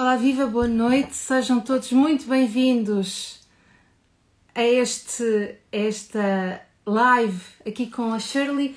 [0.00, 3.38] Olá, viva, boa noite, sejam todos muito bem-vindos
[4.54, 8.74] a este, esta live aqui com a Shirley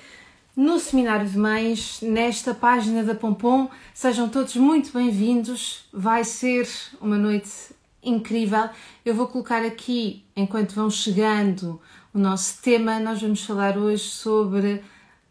[0.53, 3.69] no Seminário de Mães, nesta página da Pompom.
[3.93, 6.67] Sejam todos muito bem-vindos, vai ser
[6.99, 8.67] uma noite incrível.
[9.05, 11.79] Eu vou colocar aqui, enquanto vão chegando,
[12.13, 12.99] o nosso tema.
[12.99, 14.83] Nós vamos falar hoje sobre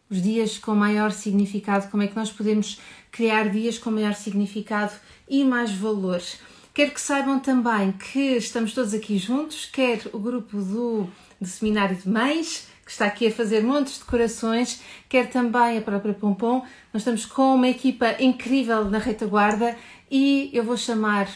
[0.09, 2.81] os dias com maior significado, como é que nós podemos
[3.13, 4.95] criar dias com maior significado
[5.29, 6.41] e mais valores.
[6.75, 11.07] Quero que saibam também que estamos todos aqui juntos, quer o grupo do,
[11.39, 15.83] do Seminário de Mães, que está aqui a fazer montes de corações, quer também a
[15.83, 16.65] própria Pompom.
[16.93, 19.77] Nós estamos com uma equipa incrível na retaguarda
[20.11, 21.29] e eu vou chamar,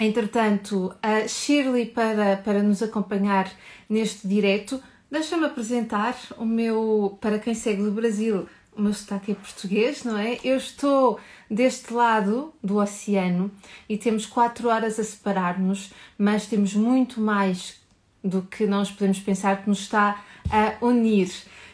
[0.00, 3.48] entretanto, a Shirley para, para nos acompanhar
[3.88, 4.82] neste direto.
[5.08, 8.48] Deixa-me apresentar o meu, para quem segue do Brasil,
[8.80, 10.38] o meu sotaque é português, não é?
[10.42, 13.50] Eu estou deste lado do oceano
[13.88, 17.78] e temos quatro horas a separar-nos, mas temos muito mais
[18.24, 21.30] do que nós podemos pensar que nos está a unir.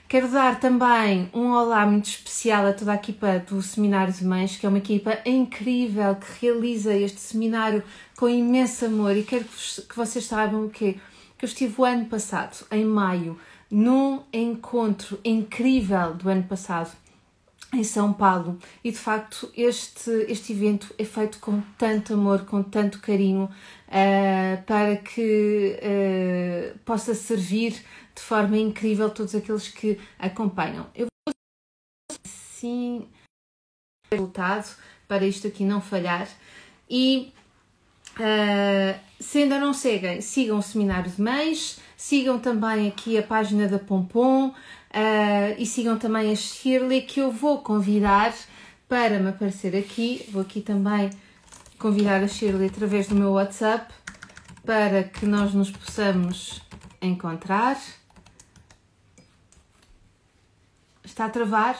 [0.08, 4.56] Quero dar também um olá muito especial a toda a equipa do Seminário de Mães,
[4.56, 7.82] que é uma equipa incrível que realiza este seminário
[8.16, 10.96] com imenso amor e quero que vocês saibam o quê?
[11.38, 13.38] Que eu estive o ano passado, em maio,
[13.70, 16.96] num encontro incrível do ano passado
[17.72, 22.62] em São Paulo e de facto este, este evento é feito com tanto amor, com
[22.62, 23.44] tanto carinho
[23.88, 27.72] uh, para que uh, possa servir
[28.14, 30.86] de forma incrível todos aqueles que acompanham.
[30.94, 31.34] Eu vou
[32.24, 33.08] sim
[34.10, 34.76] resultado
[35.08, 36.28] para isto aqui não falhar
[36.88, 37.32] e
[38.18, 43.66] uh, se ainda não seguem, sigam o Seminário de Mães, sigam também aqui a página
[43.66, 44.52] da Pompom,
[44.96, 48.34] Uh, e sigam também a Shirley, que eu vou convidar
[48.88, 50.26] para me aparecer aqui.
[50.32, 51.10] Vou aqui também
[51.78, 53.92] convidar a Shirley através do meu WhatsApp
[54.64, 56.62] para que nós nos possamos
[57.02, 57.78] encontrar.
[61.04, 61.78] Está a travar?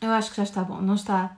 [0.00, 1.36] Eu acho que já está bom, não está?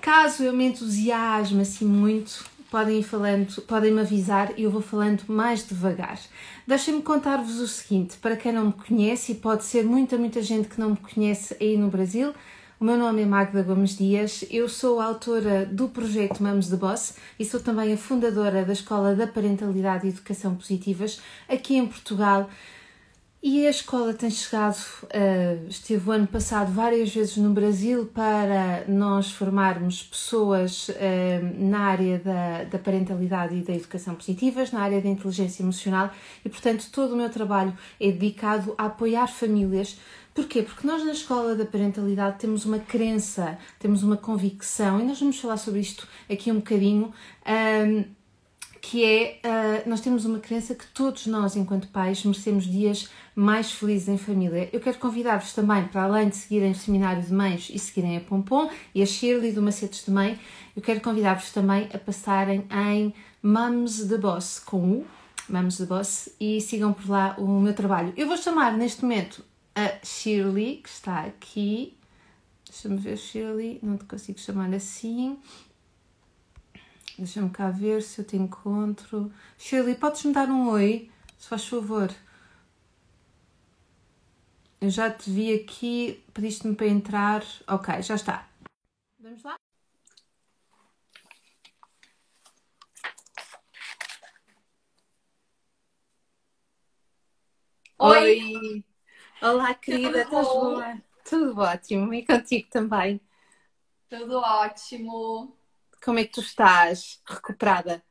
[0.00, 2.44] Caso eu me entusiasme assim muito,
[2.74, 6.18] podem ir falando, podem me avisar e eu vou falando mais devagar.
[6.66, 10.66] Deixem-me contar-vos o seguinte, para quem não me conhece, e pode ser muita, muita gente
[10.66, 12.34] que não me conhece aí no Brasil,
[12.80, 17.14] o meu nome é Magda Gomes Dias, eu sou autora do projeto Mamos de Boss
[17.38, 22.50] e sou também a fundadora da Escola da Parentalidade e Educação Positivas aqui em Portugal
[23.46, 28.86] e a escola tem chegado, uh, esteve o ano passado várias vezes no Brasil para
[28.88, 30.94] nós formarmos pessoas uh,
[31.58, 36.10] na área da, da, parentalidade e da educação positivas, na área da inteligência emocional
[36.42, 40.00] e, portanto, todo o meu trabalho é dedicado a apoiar famílias.
[40.34, 40.62] Porquê?
[40.62, 45.38] Porque nós na escola da parentalidade temos uma crença, temos uma convicção e nós vamos
[45.38, 47.12] falar sobre isto aqui um bocadinho.
[48.86, 53.72] Que é, uh, nós temos uma crença que todos nós, enquanto pais, merecemos dias mais
[53.72, 54.68] felizes em família.
[54.74, 58.20] Eu quero convidar-vos também, para além de seguirem o Seminário de Mães e seguirem a
[58.20, 60.38] Pompom e a Shirley do Macetes de Mãe,
[60.76, 65.06] eu quero convidar-vos também a passarem em Mums the Boss, com U,
[65.48, 68.12] Mums the Boss, e sigam por lá o meu trabalho.
[68.18, 69.42] Eu vou chamar neste momento
[69.74, 71.96] a Shirley, que está aqui.
[72.68, 75.38] Deixa-me ver, Shirley, não te consigo chamar assim.
[77.16, 79.32] Deixa-me cá ver se eu te encontro.
[79.56, 82.10] Shirley, podes-me dar um oi, se faz favor?
[84.80, 87.42] Eu já te vi aqui, pediste-me para entrar.
[87.68, 88.48] Ok, já está.
[89.20, 89.56] Vamos lá?
[97.98, 98.56] Oi!
[98.56, 98.84] Oi.
[99.40, 101.00] Olá, querida, estás boa?
[101.24, 103.20] Tudo ótimo, e contigo também?
[104.08, 105.56] Tudo ótimo.
[106.04, 107.18] Como é que tu estás?
[107.26, 108.04] Recuperada?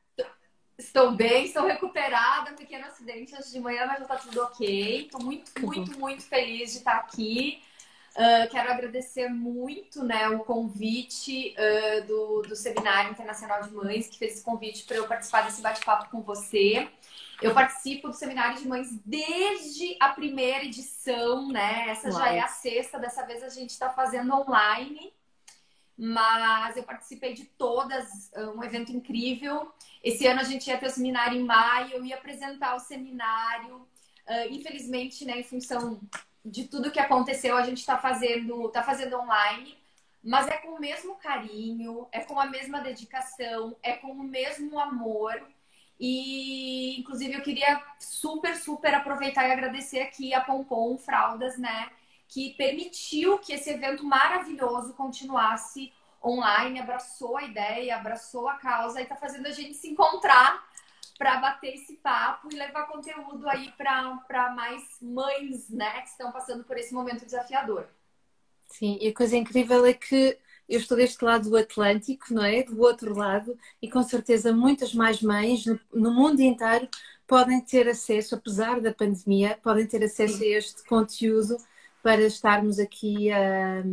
[0.75, 2.51] Estou bem, estou recuperada.
[2.51, 5.05] Um pequeno acidente hoje de manhã, mas já está tudo ok.
[5.05, 7.61] Estou muito, muito, muito feliz de estar aqui.
[8.15, 14.17] Uh, quero agradecer muito né, o convite uh, do, do Seminário Internacional de Mães, que
[14.17, 16.89] fez esse convite para eu participar desse bate-papo com você.
[17.43, 21.89] Eu participo do Seminário de Mães desde a primeira edição, né?
[21.89, 22.17] Essa Uau.
[22.17, 25.13] já é a sexta, dessa vez a gente está fazendo online
[25.97, 29.71] mas eu participei de todas, um evento incrível.
[30.03, 33.87] Esse ano a gente ia ter o seminário em maio, eu ia apresentar o seminário.
[34.27, 35.99] Uh, infelizmente, né, em função
[36.43, 39.77] de tudo que aconteceu, a gente está fazendo, tá fazendo online,
[40.23, 44.79] mas é com o mesmo carinho, é com a mesma dedicação, é com o mesmo
[44.79, 45.41] amor.
[45.99, 51.89] E, inclusive, eu queria super, super aproveitar e agradecer aqui a Pompom Fraldas, né?
[52.33, 55.93] Que permitiu que esse evento maravilhoso continuasse
[56.23, 60.67] online, abraçou a ideia, abraçou a causa e está fazendo a gente se encontrar
[61.15, 66.63] para bater esse papo e levar conteúdo aí para mais mães, né, que estão passando
[66.63, 67.87] por esse momento desafiador.
[68.67, 70.35] Sim, e a coisa incrível é que
[70.67, 72.63] eu estou deste lado do Atlântico, não é?
[72.63, 76.89] Do outro lado, e com certeza muitas mais mães no, no mundo inteiro
[77.27, 80.45] podem ter acesso, apesar da pandemia, podem ter acesso Sim.
[80.45, 81.57] a este conteúdo
[82.03, 83.83] para estarmos aqui a,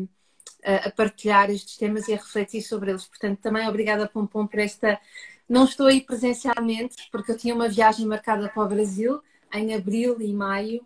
[0.65, 3.07] a, partilhar estes temas e a refletir sobre eles.
[3.07, 5.01] Portanto, também obrigada, Pompom, por esta.
[5.49, 9.23] Não estou aí presencialmente, porque eu tinha uma viagem marcada para o Brasil
[9.53, 10.85] em abril e maio,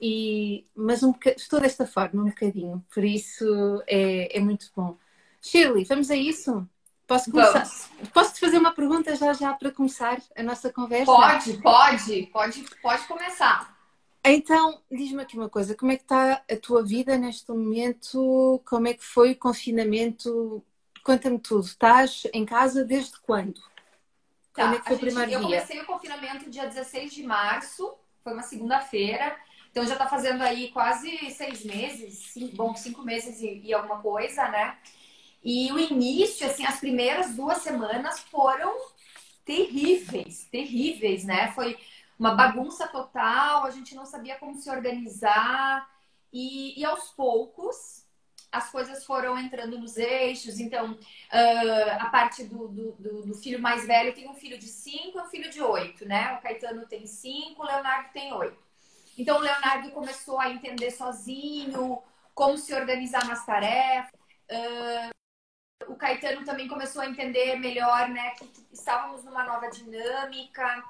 [0.00, 4.96] e, mas um estou desta forma, um bocadinho, por isso é, é muito bom.
[5.40, 6.68] Shirley, vamos a isso?
[7.06, 7.68] Posso começar?
[8.12, 11.06] Posso te fazer uma pergunta já já para começar a nossa conversa?
[11.06, 13.75] Pode, pode, pode, pode começar.
[14.28, 18.60] Então, diz-me aqui uma coisa, como é que está a tua vida neste momento?
[18.66, 20.64] Como é que foi o confinamento?
[21.04, 21.64] Conta-me tudo.
[21.64, 23.60] Estás em casa desde quando?
[24.52, 25.38] Tá, quando é que foi o primeiro eu dia?
[25.38, 27.94] Eu comecei o confinamento dia 16 de março,
[28.24, 29.36] foi uma segunda-feira.
[29.70, 34.00] Então já está fazendo aí quase seis meses, cinco, bom, cinco meses e, e alguma
[34.00, 34.76] coisa, né?
[35.44, 38.74] E o início, assim, as primeiras duas semanas foram
[39.44, 41.52] terríveis, terríveis, né?
[41.52, 41.78] Foi
[42.18, 45.88] uma bagunça total, a gente não sabia como se organizar.
[46.32, 48.04] E, e aos poucos,
[48.50, 50.58] as coisas foram entrando nos eixos.
[50.58, 52.92] Então, uh, a parte do, do,
[53.26, 56.36] do, filho mais velho tem um filho de cinco e um filho de oito, né?
[56.36, 58.64] O Caetano tem cinco, o Leonardo tem oito.
[59.18, 62.02] Então, o Leonardo começou a entender sozinho
[62.34, 64.12] como se organizar nas tarefas.
[64.50, 65.16] Uh,
[65.88, 70.82] o Caetano também começou a entender melhor, né, que estávamos numa nova dinâmica.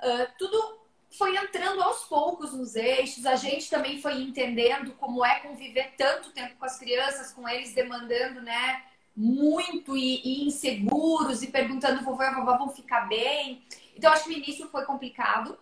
[0.00, 0.78] Uh, tudo
[1.10, 3.26] foi entrando aos poucos nos eixos.
[3.26, 7.74] A gente também foi entendendo como é conviver tanto tempo com as crianças, com eles
[7.74, 8.82] demandando, né,
[9.16, 13.64] muito e, e inseguros e perguntando vovô e vovó vão ficar bem.
[13.96, 15.58] Então acho que o início foi complicado.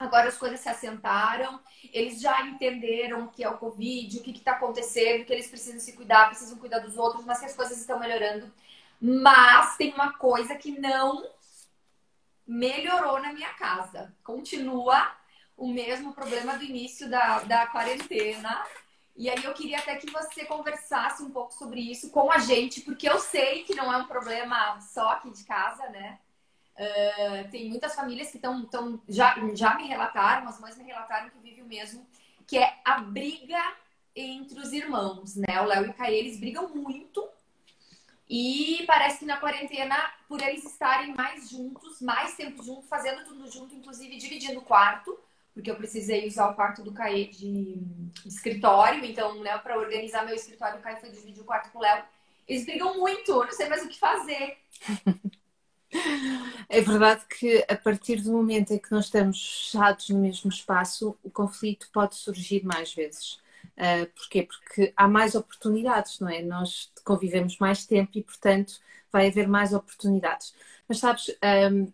[0.00, 1.60] Agora as coisas se assentaram,
[1.92, 5.78] eles já entenderam o que é o Covid, o que está acontecendo, que eles precisam
[5.78, 8.52] se cuidar, precisam cuidar dos outros, mas que as coisas estão melhorando.
[9.00, 11.24] Mas tem uma coisa que não
[12.46, 14.14] melhorou na minha casa.
[14.22, 15.10] Continua
[15.56, 18.64] o mesmo problema do início da, da quarentena.
[19.14, 22.80] E aí eu queria até que você conversasse um pouco sobre isso com a gente,
[22.80, 26.18] porque eu sei que não é um problema só aqui de casa, né?
[26.74, 28.66] Uh, tem muitas famílias que estão
[29.06, 32.06] já, já me relataram, as mães me relataram que vivem o mesmo,
[32.46, 33.62] que é a briga
[34.16, 35.60] entre os irmãos, né?
[35.60, 37.28] O Léo e o Caê, eles brigam muito.
[38.34, 39.94] E parece que na quarentena,
[40.26, 45.20] por eles estarem mais juntos, mais tempo juntos, fazendo tudo junto, inclusive dividindo o quarto,
[45.52, 47.76] porque eu precisei usar o quarto do Caê de,
[48.24, 51.82] escritório, então, né, para organizar meu escritório, o Caê foi dividir o quarto com o
[51.82, 52.04] Léo.
[52.48, 54.56] Eles brigam muito, eu não sei mais o que fazer.
[56.70, 61.14] É verdade que a partir do momento em que nós estamos fechados no mesmo espaço,
[61.22, 63.38] o conflito pode surgir mais vezes.
[63.76, 64.42] Uh, porquê?
[64.42, 66.42] Porque há mais oportunidades, não é?
[66.42, 68.74] Nós convivemos mais tempo e, portanto,
[69.10, 70.54] vai haver mais oportunidades.
[70.88, 71.28] Mas sabes,
[71.72, 71.92] um,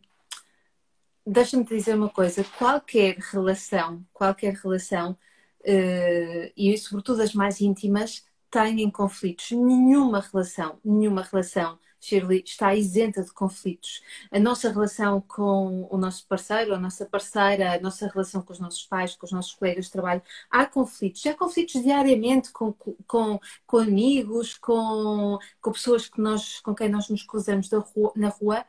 [1.27, 5.13] deixa-me dizer uma coisa: qualquer relação, qualquer relação,
[5.61, 9.51] uh, e sobretudo as mais íntimas, têm conflitos.
[9.53, 14.03] Nenhuma relação, nenhuma relação Shirley, está isenta de conflitos.
[14.31, 18.61] A nossa relação com o nosso parceiro, a nossa parceira, a nossa relação com os
[18.61, 21.25] nossos pais, com os nossos colegas de trabalho, há conflitos.
[21.27, 27.09] Há conflitos diariamente com, com, com amigos, com, com pessoas que nós, com quem nós
[27.09, 28.65] nos cruzamos rua, na rua.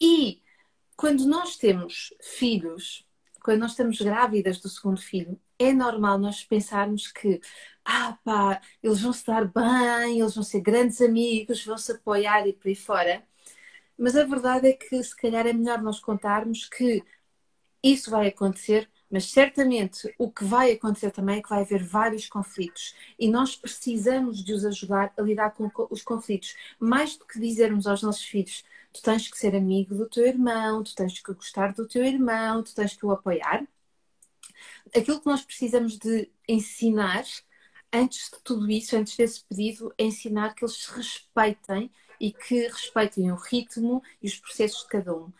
[0.00, 0.42] E
[0.96, 3.06] quando nós temos filhos,
[3.42, 7.40] quando nós estamos grávidas do segundo filho, é normal nós pensarmos que
[7.88, 12.52] ah pá, eles vão dar bem, eles vão ser grandes amigos, vão se apoiar e
[12.52, 13.24] por aí fora.
[13.98, 17.02] Mas a verdade é que se calhar é melhor nós contarmos que
[17.82, 22.28] isso vai acontecer, mas certamente o que vai acontecer também é que vai haver vários
[22.28, 26.54] conflitos e nós precisamos de os ajudar a lidar com os conflitos.
[26.78, 30.82] Mais do que dizermos aos nossos filhos, tu tens que ser amigo do teu irmão,
[30.82, 33.66] tu tens que gostar do teu irmão, tu tens que o apoiar.
[34.94, 37.24] Aquilo que nós precisamos de ensinar
[37.92, 41.90] antes de tudo isso, antes desse pedido, é ensinar que eles se respeitem
[42.20, 45.32] e que respeitem o ritmo e os processos de cada um.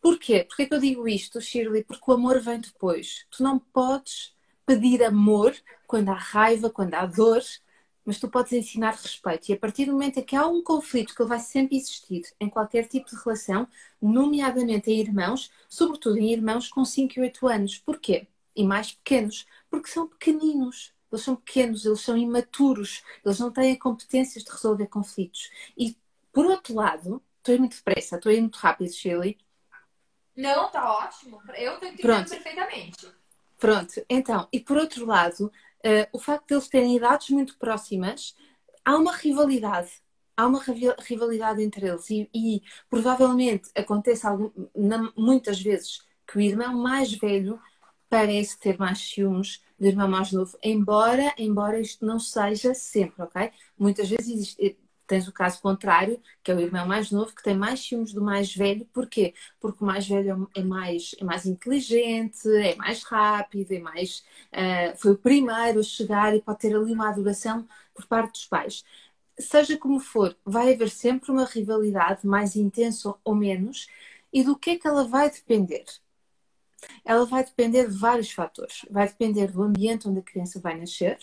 [0.00, 0.44] Porquê?
[0.44, 1.82] Porquê que eu digo isto, Shirley?
[1.82, 3.26] Porque o amor vem depois.
[3.30, 4.34] Tu não podes
[4.66, 5.54] pedir amor
[5.86, 7.42] quando há raiva, quando há dor,
[8.04, 9.48] mas tu podes ensinar respeito.
[9.48, 12.50] E a partir do momento em que há um conflito que vai sempre existir em
[12.50, 13.66] qualquer tipo de relação,
[14.00, 17.78] nomeadamente em irmãos, sobretudo em irmãos com 5 e 8 anos.
[17.78, 18.26] Porquê?
[18.54, 23.78] E mais pequenos, porque são pequeninos eles são pequenos, eles são imaturos, eles não têm
[23.78, 25.50] competências de resolver conflitos.
[25.76, 25.96] E,
[26.32, 29.38] por outro lado, estou muito depressa, estou muito rápido, Shirley.
[30.36, 31.40] Não, tá ótimo.
[31.56, 33.08] Eu estou entendendo perfeitamente.
[33.58, 38.34] Pronto, então, e por outro lado, uh, o facto de eles terem idades muito próximas,
[38.84, 40.02] há uma rivalidade.
[40.36, 40.60] Há uma
[40.98, 47.12] rivalidade entre eles e, e provavelmente acontece algum, na, muitas vezes que o irmão mais
[47.12, 47.60] velho
[48.14, 53.50] parece ter mais ciúmes do irmão mais novo, embora, embora isto não seja sempre, ok?
[53.76, 57.56] Muitas vezes existe, tens o caso contrário, que é o irmão mais novo, que tem
[57.56, 58.86] mais ciúmes do mais velho.
[58.92, 59.34] Porquê?
[59.58, 64.96] Porque o mais velho é mais, é mais inteligente, é mais rápido, é mais, uh,
[64.96, 68.84] foi o primeiro a chegar e pode ter ali uma adoração por parte dos pais.
[69.38, 73.88] Seja como for, vai haver sempre uma rivalidade mais intensa ou menos,
[74.32, 75.84] e do que é que ela vai depender?
[77.04, 78.84] Ela vai depender de vários fatores.
[78.90, 81.18] Vai depender do ambiente onde a criança vai nascer,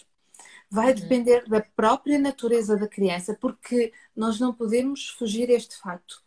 [0.69, 0.95] vai uhum.
[0.95, 6.23] depender da própria natureza da criança, porque nós não podemos fugir a este facto.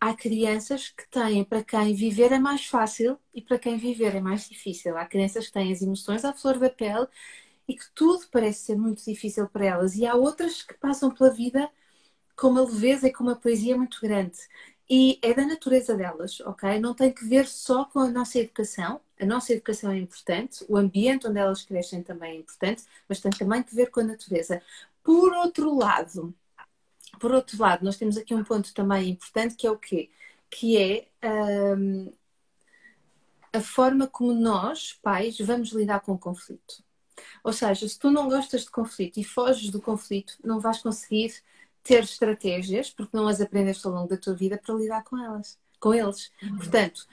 [0.00, 4.20] Há crianças que têm para quem viver é mais fácil e para quem viver é
[4.20, 4.98] mais difícil.
[4.98, 7.06] Há crianças que têm as emoções à flor da pele
[7.66, 9.96] e que tudo parece ser muito difícil para elas.
[9.96, 11.70] E há outras que passam pela vida
[12.36, 14.36] com uma leveza e com uma poesia muito grande.
[14.88, 16.78] E é da natureza delas, ok?
[16.78, 19.00] Não tem que ver só com a nossa educação.
[19.18, 23.30] A nossa educação é importante, o ambiente onde elas crescem também é importante, mas tem
[23.32, 24.60] também que ver com a natureza.
[25.02, 26.34] Por outro lado,
[27.18, 30.10] por outro lado, nós temos aqui um ponto também importante que é o quê?
[30.50, 31.08] Que é
[31.76, 32.12] um,
[33.52, 36.82] a forma como nós, pais, vamos lidar com o conflito.
[37.42, 41.34] Ou seja, se tu não gostas de conflito e foges do conflito, não vais conseguir
[41.84, 45.58] ter estratégias, porque não as aprendeste ao longo da tua vida, para lidar com elas,
[45.78, 46.32] com eles.
[46.42, 46.56] Uhum.
[46.56, 47.06] Portanto,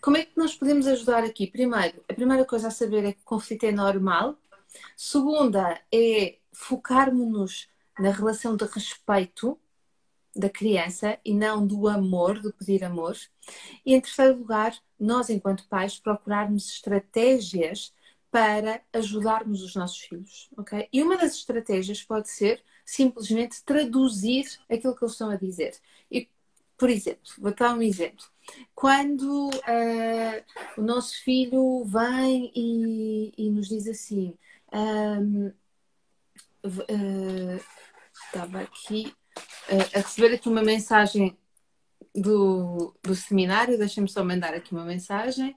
[0.00, 1.46] como é que nós podemos ajudar aqui?
[1.46, 4.38] Primeiro, a primeira coisa a saber é que o conflito é normal.
[4.96, 9.58] Segunda é focarmos-nos na relação de respeito
[10.34, 13.16] da criança e não do amor, do pedir amor.
[13.84, 17.92] E em terceiro lugar, nós, enquanto pais, procurarmos estratégias
[18.30, 20.88] para ajudarmos os nossos filhos, ok?
[20.90, 25.74] E uma das estratégias pode ser simplesmente traduzir aquilo que eles estão a dizer.
[26.10, 26.28] E,
[26.76, 28.26] por exemplo, vou dar um exemplo.
[28.74, 30.44] Quando uh,
[30.76, 34.36] o nosso filho vem e, e nos diz assim,
[34.70, 35.46] um,
[36.66, 37.60] uh,
[38.26, 39.14] estava aqui
[39.70, 41.34] uh, a receber aqui uma mensagem
[42.14, 45.56] do, do seminário, deixa-me só mandar aqui uma mensagem.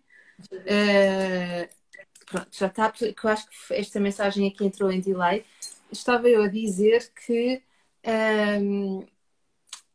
[2.26, 5.44] pronto, já está, que eu acho que esta mensagem aqui entrou em delay
[5.98, 7.62] estava eu a dizer que
[8.62, 9.06] um,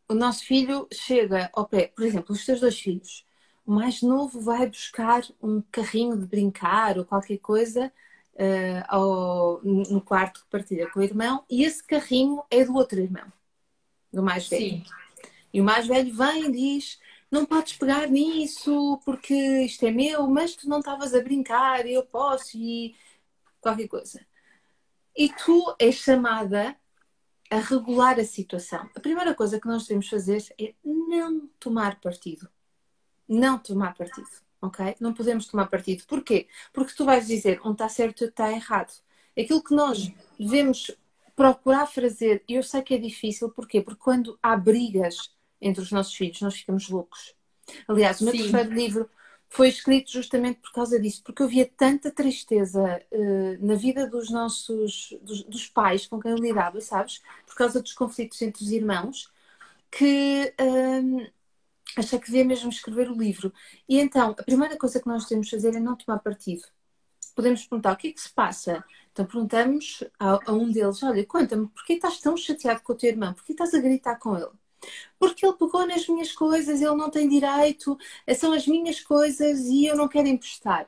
[0.09, 3.25] o nosso filho chega ao pé, por exemplo, os teus dois filhos.
[3.65, 7.93] O mais novo vai buscar um carrinho de brincar ou qualquer coisa
[8.35, 12.99] uh, ao, no quarto que partilha com o irmão e esse carrinho é do outro
[12.99, 13.33] irmão,
[14.13, 14.79] do mais velho.
[14.79, 14.85] Sim.
[15.53, 16.99] E o mais velho vem e diz:
[17.31, 22.05] Não podes pegar nisso porque isto é meu, mas tu não estavas a brincar eu
[22.05, 22.97] posso e
[23.61, 24.21] qualquer coisa
[25.17, 26.77] e tu és chamada
[27.51, 28.89] a regular a situação.
[28.95, 32.49] A primeira coisa que nós devemos fazer é não tomar partido.
[33.29, 34.29] Não tomar partido,
[34.61, 34.97] ok?
[35.01, 36.05] Não podemos tomar partido.
[36.07, 36.49] Porquê?
[36.73, 38.93] Porque tu vais dizer um está certo e está errado.
[39.39, 40.91] Aquilo que nós devemos
[41.35, 43.81] procurar fazer, e eu sei que é difícil, porquê?
[43.81, 47.35] Porque quando há brigas entre os nossos filhos, nós ficamos loucos.
[47.89, 48.43] Aliás, o meu Sim.
[48.43, 49.11] terceiro livro
[49.51, 54.31] foi escrito justamente por causa disso, porque eu via tanta tristeza uh, na vida dos
[54.31, 57.21] nossos dos, dos, pais com quem eu lidava, sabes?
[57.47, 59.31] Por causa dos conflitos entre os irmãos,
[59.91, 61.31] que uh,
[61.97, 63.53] achei que devia mesmo escrever o livro.
[63.89, 66.63] E então, a primeira coisa que nós devemos fazer é não tomar partido.
[67.35, 68.85] Podemos perguntar o que é que se passa.
[69.13, 73.11] Então perguntamos a, a um deles: olha, conta-me, porquê estás tão chateado com o teu
[73.11, 73.35] irmão?
[73.35, 74.60] Porquê estás a gritar com ele?
[75.19, 77.99] Porque ele pegou nas minhas coisas, ele não tem direito,
[78.37, 80.87] são as minhas coisas e eu não quero emprestar.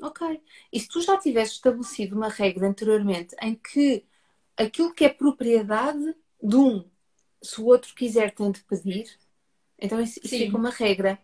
[0.00, 0.42] Ok.
[0.72, 4.04] E se tu já tivesse estabelecido uma regra anteriormente em que
[4.56, 6.84] aquilo que é propriedade de um,
[7.42, 9.16] se o outro quiser, tem de pedir,
[9.78, 11.18] então isso, isso fica uma regra.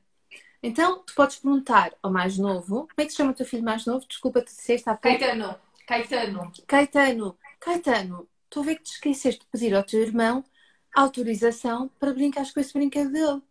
[0.62, 3.64] Então, tu podes perguntar ao mais novo, como é que se chama o teu filho
[3.64, 4.06] mais novo?
[4.06, 5.18] Desculpa, te disseste há pouco.
[5.18, 5.56] Caetano.
[5.86, 6.52] Caetano.
[6.66, 7.38] Caetano.
[7.58, 10.44] Caetano, estou a ver que te esqueceste de pedir ao teu irmão
[10.94, 13.42] autorização para brincar com esse brinquedo dele.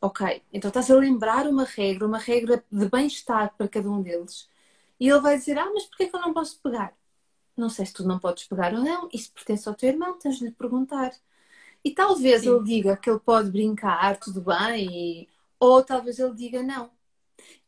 [0.00, 4.48] Ok, então estás a lembrar uma regra, uma regra de bem-estar para cada um deles.
[5.00, 6.94] E ele vai dizer: Ah, mas porquê que eu não posso pegar?
[7.56, 10.38] Não sei se tu não podes pegar ou não, isso pertence ao teu irmão, tens
[10.38, 11.12] de lhe perguntar.
[11.84, 12.50] E talvez Sim.
[12.50, 15.28] ele diga que ele pode brincar, tudo bem, e...
[15.60, 16.90] ou talvez ele diga não.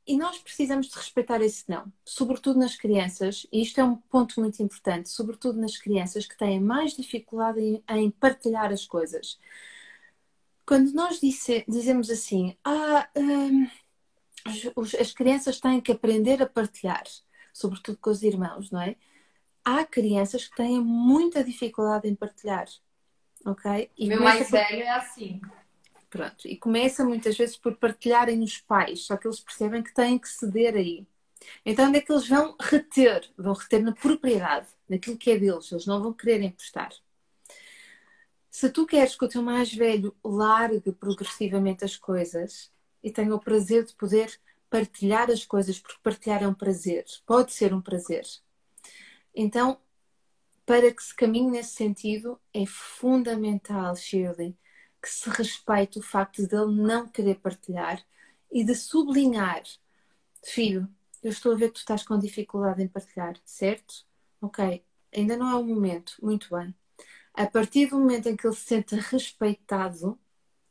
[0.09, 4.41] E nós precisamos de respeitar esse não, sobretudo nas crianças, e isto é um ponto
[4.41, 9.39] muito importante, sobretudo nas crianças que têm mais dificuldade em, em partilhar as coisas.
[10.65, 13.69] Quando nós disse, dizemos assim, ah, hum,
[14.99, 17.05] as crianças têm que aprender a partilhar,
[17.53, 18.97] sobretudo com os irmãos, não é?
[19.63, 22.67] Há crianças que têm muita dificuldade em partilhar,
[23.45, 23.91] ok?
[23.99, 25.39] E Meu mais velho é assim.
[26.11, 30.19] Pronto, e começa muitas vezes por partilharem os pais, só que eles percebem que têm
[30.19, 31.07] que ceder aí.
[31.65, 33.31] Então, onde é que eles vão reter?
[33.37, 36.91] Vão reter na propriedade, naquilo que é deles, eles não vão querer emprestar.
[38.51, 42.73] Se tu queres que o teu mais velho largue progressivamente as coisas
[43.03, 47.53] e tenha o prazer de poder partilhar as coisas, porque partilhar é um prazer, pode
[47.53, 48.25] ser um prazer.
[49.35, 49.79] Então,
[50.67, 54.57] para que se caminhe nesse sentido, é fundamental, Shirley,
[55.03, 58.05] que se respeite o facto de ele não querer partilhar
[58.51, 59.63] e de sublinhar:
[60.45, 60.89] Filho,
[61.23, 64.07] eu estou a ver que tu estás com dificuldade em partilhar, certo?
[64.41, 66.75] Ok, ainda não é o momento, muito bem.
[67.35, 70.19] A partir do momento em que ele se sente respeitado,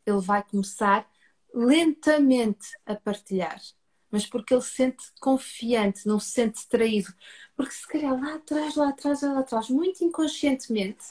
[0.06, 1.10] ele vai começar
[1.54, 3.62] lentamente a partilhar.
[4.10, 7.14] Mas porque ele se sente confiante, não se sente traído.
[7.56, 11.06] Porque se calhar lá atrás, lá atrás, lá atrás, muito inconscientemente,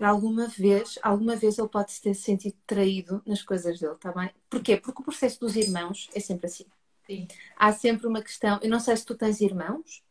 [0.00, 4.30] alguma vez, alguma vez ele pode se ter sentido traído nas coisas dele, tá bem?
[4.48, 4.76] Porquê?
[4.76, 6.66] Porque o processo dos irmãos é sempre assim.
[7.06, 7.28] Sim.
[7.56, 10.02] Há sempre uma questão, eu não sei se tu tens irmãos,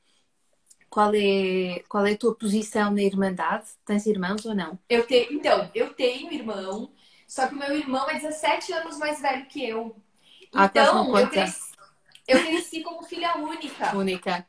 [0.89, 3.65] qual é, qual é a tua posição na Irmandade?
[3.85, 4.77] Tens irmãos ou não?
[4.89, 6.91] Eu tenho, então, eu tenho irmão,
[7.27, 9.95] só que o meu irmão é 17 anos mais velho que eu.
[10.53, 11.71] Ah, então, eu cresci,
[12.27, 13.95] eu cresci como filha única.
[13.95, 14.47] Única.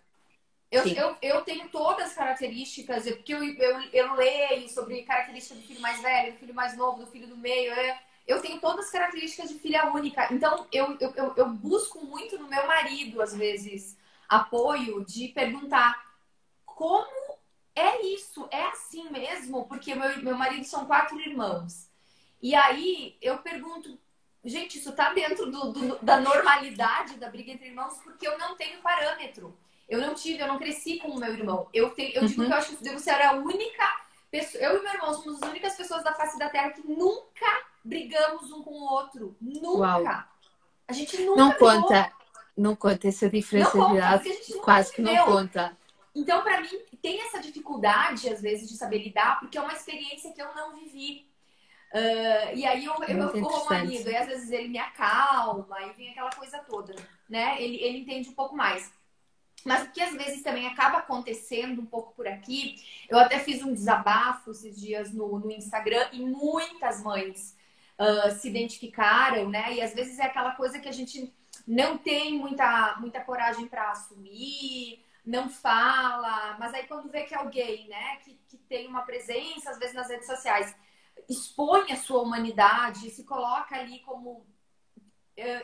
[0.73, 5.67] Eu, eu, eu, tenho todas as características, porque eu, eu, eu leio sobre características do
[5.67, 7.75] filho mais velho, do filho mais novo, do filho do meio.
[7.75, 7.95] Eu,
[8.27, 10.33] eu tenho todas as características de filha única.
[10.33, 16.03] Então, eu, eu, eu busco muito no meu marido, às vezes, apoio de perguntar
[16.65, 17.39] como
[17.77, 18.49] é isso?
[18.51, 19.67] É assim mesmo?
[19.67, 21.91] Porque meu, meu marido são quatro irmãos.
[22.41, 23.99] E aí eu pergunto,
[24.43, 27.99] gente, isso tá dentro do, do, da normalidade da briga entre irmãos?
[28.03, 29.55] Porque eu não tenho parâmetro.
[29.93, 31.69] Eu não tive, eu não cresci com o meu irmão.
[31.71, 32.49] Eu, te, eu digo uhum.
[32.49, 33.85] que eu acho que você era a única
[34.31, 34.65] pessoa.
[34.65, 38.51] Eu e meu irmão somos as únicas pessoas da face da Terra que nunca brigamos
[38.51, 39.37] um com o outro.
[39.39, 39.69] Nunca.
[39.69, 40.25] Uau.
[40.89, 41.37] A gente nunca.
[41.37, 41.83] Não brigou.
[41.83, 42.13] conta.
[42.57, 44.31] Não conta essa diferença não de idade.
[44.63, 45.77] Quase que não conta.
[46.15, 46.69] Então, para mim,
[47.03, 50.75] tem essa dificuldade, às vezes, de saber lidar, porque é uma experiência que eu não
[50.75, 51.27] vivi.
[51.93, 54.79] Uh, e aí eu, eu, eu fico com o marido, e às vezes ele me
[54.79, 56.95] acalma, e vem aquela coisa toda,
[57.29, 57.63] né?
[57.63, 58.91] Ele, ele entende um pouco mais.
[59.65, 62.77] Mas o que às vezes também acaba acontecendo um pouco por aqui,
[63.09, 67.57] eu até fiz um desabafo esses dias no, no Instagram e muitas mães
[67.99, 69.75] uh, se identificaram, né?
[69.75, 71.33] E às vezes é aquela coisa que a gente
[71.67, 77.87] não tem muita, muita coragem para assumir, não fala, mas aí quando vê que alguém,
[77.89, 80.75] né, que, que tem uma presença, às vezes nas redes sociais,
[81.29, 84.45] expõe a sua humanidade, se coloca ali como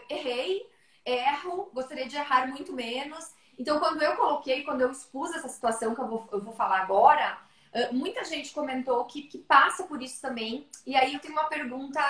[0.08, 0.62] errei,
[1.04, 5.94] erro, gostaria de errar muito menos então, quando eu coloquei, quando eu expus essa situação
[5.94, 7.38] que eu vou, eu vou falar agora,
[7.92, 10.68] muita gente comentou que, que passa por isso também.
[10.86, 12.00] E aí eu tenho uma pergunta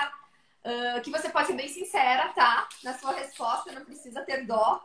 [0.64, 2.68] uh, que você pode ser bem sincera, tá?
[2.82, 4.82] Na sua resposta, não precisa ter dó.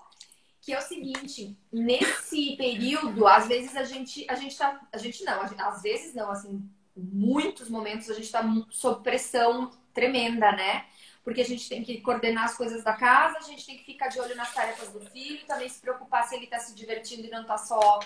[0.61, 4.79] Que é o seguinte, nesse período, às vezes a gente, a gente tá.
[4.93, 6.63] A gente não, gente, às vezes não, assim,
[6.95, 10.85] muitos momentos a gente tá sob pressão tremenda, né?
[11.23, 14.09] Porque a gente tem que coordenar as coisas da casa, a gente tem que ficar
[14.09, 17.29] de olho nas tarefas do filho, também se preocupar se ele está se divertindo e
[17.29, 17.99] não está só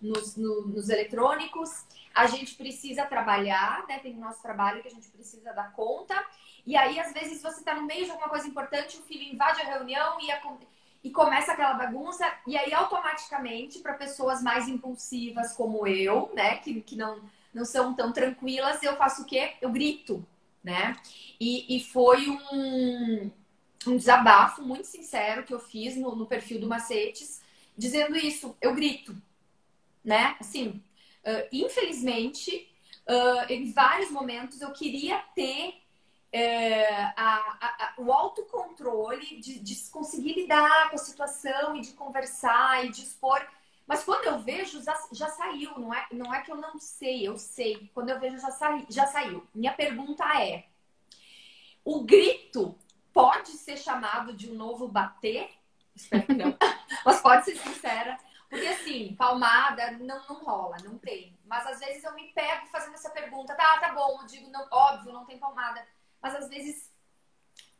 [0.00, 1.84] nos, no, nos eletrônicos.
[2.14, 3.98] A gente precisa trabalhar, né?
[4.00, 6.14] Tem o nosso trabalho que a gente precisa dar conta.
[6.66, 9.62] E aí, às vezes, você está no meio de alguma coisa importante, o filho invade
[9.62, 10.40] a reunião e, a,
[11.02, 12.30] e começa aquela bagunça.
[12.46, 16.58] E aí, automaticamente, para pessoas mais impulsivas como eu, né?
[16.58, 17.22] Que, que não,
[17.54, 19.54] não são tão tranquilas, eu faço o quê?
[19.62, 20.26] Eu grito
[20.62, 20.96] né?
[21.40, 23.30] E, e foi um,
[23.86, 27.40] um desabafo muito sincero que eu fiz no, no perfil do Macetes,
[27.76, 28.56] dizendo isso.
[28.60, 29.16] Eu grito,
[30.04, 30.36] né?
[30.40, 30.82] Assim,
[31.24, 32.68] uh, infelizmente,
[33.08, 35.80] uh, em vários momentos eu queria ter
[36.34, 42.84] uh, a, a, o autocontrole de, de conseguir lidar com a situação e de conversar
[42.84, 43.40] e de expor.
[43.88, 47.26] Mas quando eu vejo, já, já saiu, não é, não é que eu não sei,
[47.26, 47.90] eu sei.
[47.94, 49.48] Quando eu vejo, já, sa, já saiu.
[49.54, 50.66] Minha pergunta é:
[51.82, 52.78] o grito
[53.14, 55.50] pode ser chamado de um novo bater?
[55.96, 56.54] Espero que não.
[57.02, 58.18] Mas pode ser sincera.
[58.50, 61.38] Porque assim, palmada não, não rola, não tem.
[61.46, 63.54] Mas às vezes eu me pego fazendo essa pergunta.
[63.54, 65.82] Tá, tá bom, eu digo, não, óbvio, não tem palmada.
[66.20, 66.92] Mas às vezes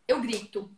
[0.07, 0.75] eu grito.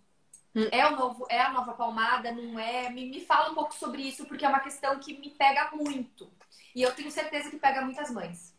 [0.55, 0.69] Hum.
[0.71, 2.33] É, o novo, é a nova palmada?
[2.33, 2.91] Não é?
[2.91, 6.31] Me, me fala um pouco sobre isso, porque é uma questão que me pega muito.
[6.75, 8.55] E eu tenho certeza que pega muitas mães.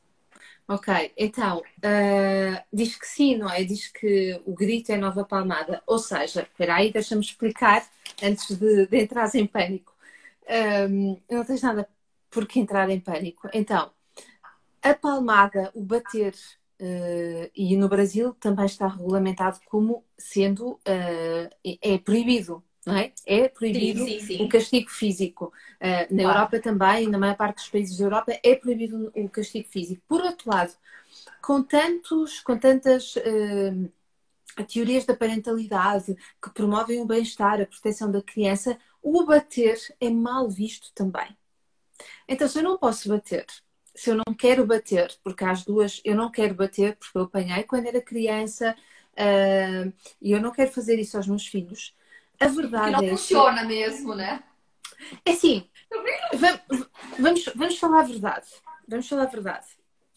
[0.67, 3.63] Ok, então, uh, diz que sim, não é?
[3.63, 5.83] Diz que o grito é nova palmada.
[5.85, 7.85] Ou seja, espera aí, deixa-me explicar
[8.23, 9.93] antes de, de entrar em pânico.
[10.89, 11.89] Um, não tens nada
[12.29, 13.49] por que entrar em pânico.
[13.53, 13.91] Então,
[14.81, 16.33] a palmada, o bater,
[16.81, 23.13] uh, e no Brasil também está regulamentado como sendo uh, é proibido não é?
[23.27, 24.43] É proibido sim, sim, sim.
[24.43, 25.53] o castigo físico.
[25.79, 26.39] Uh, na claro.
[26.39, 30.01] Europa também, na maior parte dos países da Europa, é proibido o castigo físico.
[30.07, 30.73] Por outro lado,
[31.43, 33.13] com, tantos, com tantas
[34.67, 40.49] teorias da parentalidade que promovem o bem-estar, a proteção da criança, o bater é mal
[40.49, 41.37] visto também.
[42.27, 43.45] Então, se eu não posso bater,
[44.01, 47.61] se eu não quero bater, porque às duas eu não quero bater, porque eu apanhei
[47.61, 48.75] quando era criança
[49.13, 51.95] uh, e eu não quero fazer isso aos meus filhos,
[52.39, 53.67] a verdade que não é funciona que...
[53.67, 54.43] mesmo, né?
[55.23, 55.69] É assim,
[57.19, 58.47] vamos, vamos falar a verdade.
[58.87, 59.67] Vamos falar a verdade.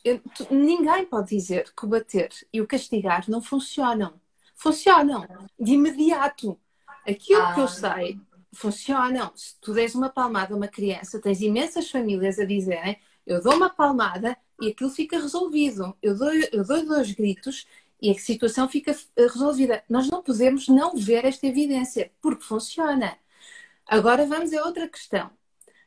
[0.03, 4.18] Eu, tu, ninguém pode dizer que o bater e o castigar não funcionam.
[4.55, 5.29] Funcionam
[5.61, 6.59] de imediato.
[7.07, 7.53] Aquilo ah.
[7.53, 7.68] que eu ah.
[7.68, 8.18] sei,
[8.51, 9.31] funcionam.
[9.37, 13.54] Se tu des uma palmada a uma criança, tens imensas famílias a dizerem eu dou
[13.54, 15.96] uma palmada e aquilo fica resolvido.
[16.02, 17.66] Eu dou, eu dou dois gritos
[18.00, 19.82] e a situação fica eh, resolvida.
[19.88, 23.16] Nós não podemos não ver esta evidência, porque funciona.
[23.87, 25.30] Agora vamos a outra questão.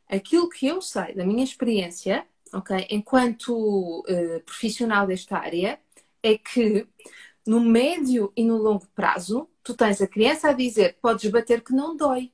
[0.07, 5.79] Aquilo que eu sei da minha experiência, ok, enquanto uh, profissional desta área,
[6.23, 6.87] é que
[7.45, 11.73] no médio e no longo prazo, tu tens a criança a dizer: podes bater que
[11.73, 12.31] não dói,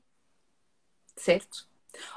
[1.15, 1.67] certo?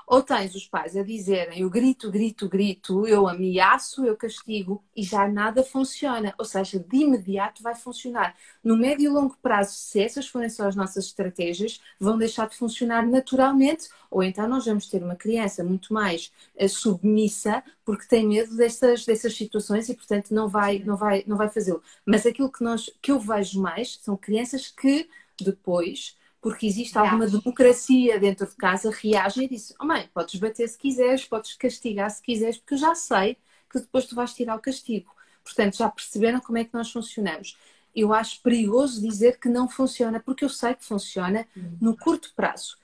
[0.06, 5.02] Ou tens os pais a dizerem eu grito, grito, grito, eu ameaço, eu castigo e
[5.02, 6.34] já nada funciona.
[6.38, 8.34] Ou seja, de imediato vai funcionar.
[8.62, 12.56] No médio e longo prazo, se essas forem só as nossas estratégias, vão deixar de
[12.56, 13.88] funcionar naturalmente.
[14.10, 19.04] Ou então nós vamos ter uma criança muito mais uh, submissa porque tem medo dessas,
[19.04, 21.82] dessas situações e, portanto, não vai, não vai, não vai fazê-lo.
[22.04, 25.08] Mas aquilo que, nós, que eu vejo mais são crianças que
[25.40, 30.68] depois porque existe alguma democracia dentro de casa, reage e diz: Oh mãe, podes bater
[30.68, 33.36] se quiseres, podes castigar se quiseres, porque eu já sei
[33.68, 35.12] que depois tu vais tirar o castigo.
[35.42, 37.58] Portanto, já perceberam como é que nós funcionamos.
[37.92, 41.78] Eu acho perigoso dizer que não funciona, porque eu sei que funciona uhum.
[41.80, 42.78] no curto prazo.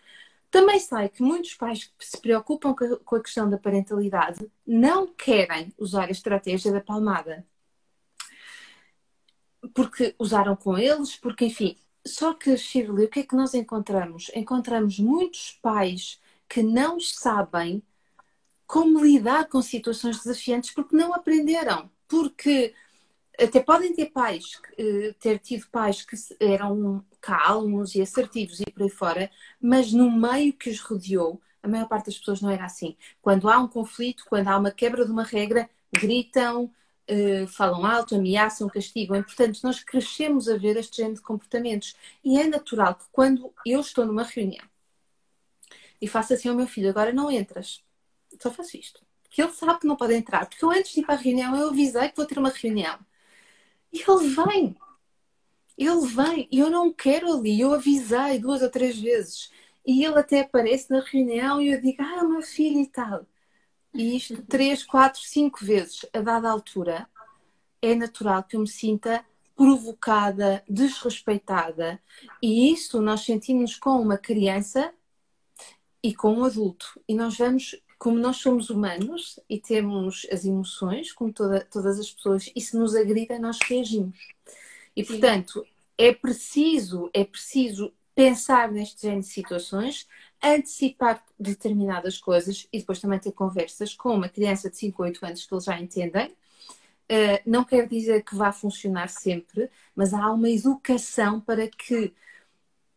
[0.50, 5.72] Também sei que muitos pais que se preocupam com a questão da parentalidade não querem
[5.78, 7.46] usar a estratégia da palmada.
[9.72, 14.30] Porque usaram com eles, porque, enfim, só que, Shirley, o que é que nós encontramos?
[14.34, 17.82] Encontramos muitos pais que não sabem
[18.66, 21.90] como lidar com situações desafiantes porque não aprenderam.
[22.08, 22.74] Porque
[23.38, 28.82] até podem ter pais, eh, ter tido pais que eram calmos e assertivos e por
[28.82, 32.64] aí fora, mas no meio que os rodeou, a maior parte das pessoas não era
[32.64, 32.96] assim.
[33.20, 36.70] Quando há um conflito, quando há uma quebra de uma regra, gritam,
[37.10, 39.16] uh, falam alto, ameaçam, castigam.
[39.16, 41.96] É portanto, nós crescemos a ver este género de comportamentos.
[42.24, 44.64] E é natural que quando eu estou numa reunião
[46.00, 47.82] e faço assim ao meu filho, agora não entras,
[48.40, 49.00] só faço isto.
[49.22, 50.46] Porque ele sabe que não pode entrar.
[50.46, 52.98] Porque eu antes de ir para a reunião, eu avisei que vou ter uma reunião.
[53.92, 54.76] E ele vem.
[55.78, 56.48] Ele vem.
[56.50, 57.60] E eu não quero ali.
[57.60, 59.50] Eu avisei duas ou três vezes.
[59.86, 63.26] E ele até aparece na reunião e eu digo, ah, meu filho e tal
[63.94, 67.08] e isto três, quatro, cinco vezes a dada altura,
[67.80, 69.24] é natural que eu me sinta
[69.54, 72.00] provocada, desrespeitada.
[72.40, 74.92] E isso nós sentimos com uma criança
[76.02, 77.00] e com um adulto.
[77.06, 82.10] E nós vamos, como nós somos humanos e temos as emoções, como toda, todas as
[82.10, 84.16] pessoas, e se nos agrida, nós reagimos.
[84.96, 85.66] E portanto,
[85.98, 90.06] é preciso, é preciso pensar neste género de situações,
[90.42, 95.24] antecipar determinadas coisas e depois também ter conversas com uma criança de 5 ou 8
[95.24, 96.28] anos que eles já entendem.
[97.10, 102.06] Uh, não quer dizer que vá funcionar sempre, mas há uma educação para que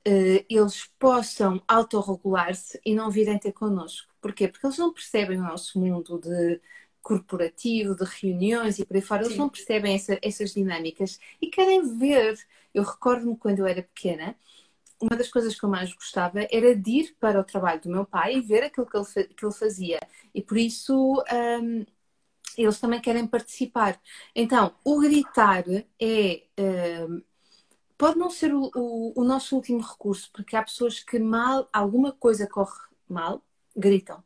[0.08, 4.14] uh, eles possam autorregular-se e não virem ter connosco.
[4.22, 4.48] Porquê?
[4.48, 6.62] Porque eles não percebem o nosso mundo de
[7.02, 9.30] corporativo, de reuniões e por aí fora, Sim.
[9.30, 12.40] eles não percebem essa, essas dinâmicas e querem ver.
[12.74, 14.36] Eu recordo-me quando eu era pequena,
[15.02, 18.06] uma das coisas que eu mais gostava era de ir para o trabalho do meu
[18.06, 20.00] pai e ver aquilo que ele, que ele fazia.
[20.34, 21.24] E por isso
[21.62, 21.86] um,
[22.58, 24.00] eles também querem participar.
[24.34, 25.66] Então, o gritar
[26.02, 26.44] é.
[27.08, 27.22] Um,
[27.98, 32.12] pode não ser o, o, o, nosso último recurso, porque há pessoas que mal, alguma
[32.12, 32.78] coisa corre
[33.08, 33.42] mal,
[33.76, 34.24] gritam.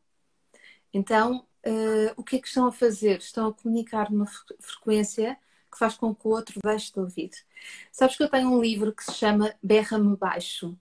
[0.93, 3.19] Então, uh, o que é que estão a fazer?
[3.19, 4.25] Estão a comunicar numa
[4.60, 5.38] frequência
[5.79, 7.31] faz com que o outro deixe de ouvir.
[7.91, 10.77] Sabes que eu tenho um livro que se chama Berra-me Baixo.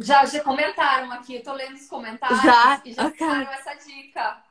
[0.00, 2.82] Já, já comentaram aqui, tô lendo os comentários Já?
[2.84, 3.18] e já Ok.
[3.26, 4.42] deram essa dica.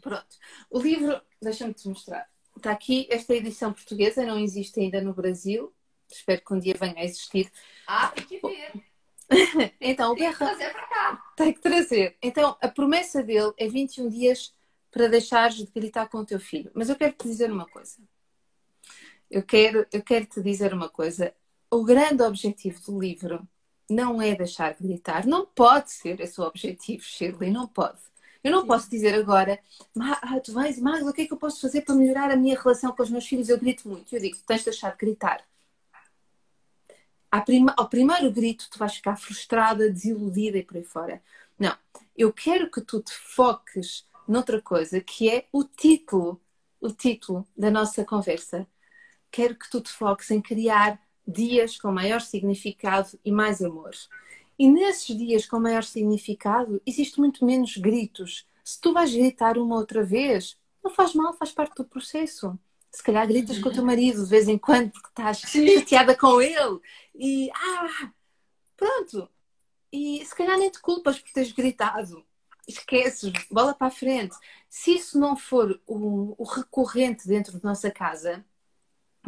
[0.00, 0.36] Pronto.
[0.70, 2.26] O livro, deixa-me te mostrar.
[2.56, 5.74] Está aqui, esta é edição portuguesa, não existe ainda no Brasil.
[6.10, 7.50] Espero que um dia venha a existir.
[7.86, 8.72] Ah, tem que ver.
[9.80, 11.22] Então, o Tem que trazer pra cá.
[11.36, 12.16] tem que trazer.
[12.22, 14.54] Então, a promessa dele é 21 dias
[14.88, 16.70] para deixares de gritar com o teu filho.
[16.72, 17.96] Mas eu quero te dizer uma coisa.
[19.30, 21.34] Eu quero, eu quero te dizer uma coisa.
[21.70, 23.46] O grande objetivo do livro
[23.90, 25.26] não é deixar de gritar.
[25.26, 27.50] Não pode ser esse o objetivo, Shirley.
[27.50, 27.98] Não pode.
[28.42, 28.66] Eu não Sim.
[28.68, 29.58] posso dizer agora,
[29.94, 32.36] "Ma- ah, tu vais, Magda, o que é que eu posso fazer para melhorar a
[32.36, 33.48] minha relação com os meus filhos?
[33.48, 34.14] Eu grito muito.
[34.14, 35.44] Eu digo, tu tens de deixar de gritar.
[37.44, 41.22] Prima- ao primeiro grito, tu vais ficar frustrada, desiludida e por aí fora.
[41.56, 41.76] Não.
[42.16, 46.40] Eu quero que tu te foques noutra coisa, que é o título,
[46.80, 48.66] o título da nossa conversa.
[49.36, 53.90] Quero que tu te foques em criar dias com maior significado e mais amor.
[54.58, 58.46] E nesses dias com maior significado, existe muito menos gritos.
[58.64, 62.58] Se tu vais gritar uma outra vez, não faz mal, faz parte do processo.
[62.90, 66.40] Se calhar gritas com o teu marido de vez em quando porque estás chateada com
[66.40, 66.80] ele
[67.14, 68.10] e ah,
[68.74, 69.28] pronto.
[69.92, 72.24] E se calhar nem te culpas por teres gritado.
[72.66, 74.34] Esqueces, bola para a frente.
[74.66, 78.42] Se isso não for o, o recorrente dentro da nossa casa,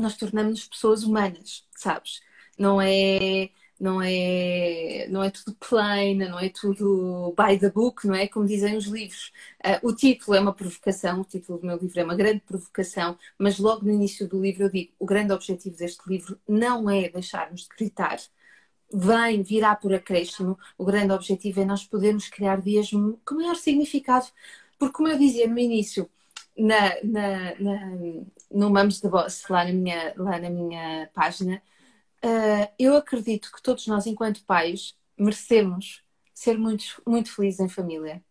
[0.03, 2.21] nós tornamos-nos pessoas humanas, sabes?
[2.59, 8.15] Não é, não é, não é tudo plain, não é tudo by the book, não
[8.15, 8.27] é?
[8.29, 9.33] Como dizem os livros.
[9.63, 13.17] Ah, o título é uma provocação, o título do meu livro é uma grande provocação,
[13.39, 17.09] mas logo no início do livro eu digo: o grande objetivo deste livro não é
[17.09, 18.19] deixarmos de gritar.
[18.93, 20.59] Vem, virá por acréscimo.
[20.79, 24.27] O grande objetivo é nós podermos criar dias com maior significado.
[24.79, 26.09] Porque, como eu dizia no início,
[26.57, 27.97] na, na, na,
[28.51, 31.63] no Mamos the Boss, lá na minha, lá na minha página,
[32.25, 36.03] uh, eu acredito que todos nós, enquanto pais, merecemos
[36.35, 38.23] ser muito, muito felizes em família.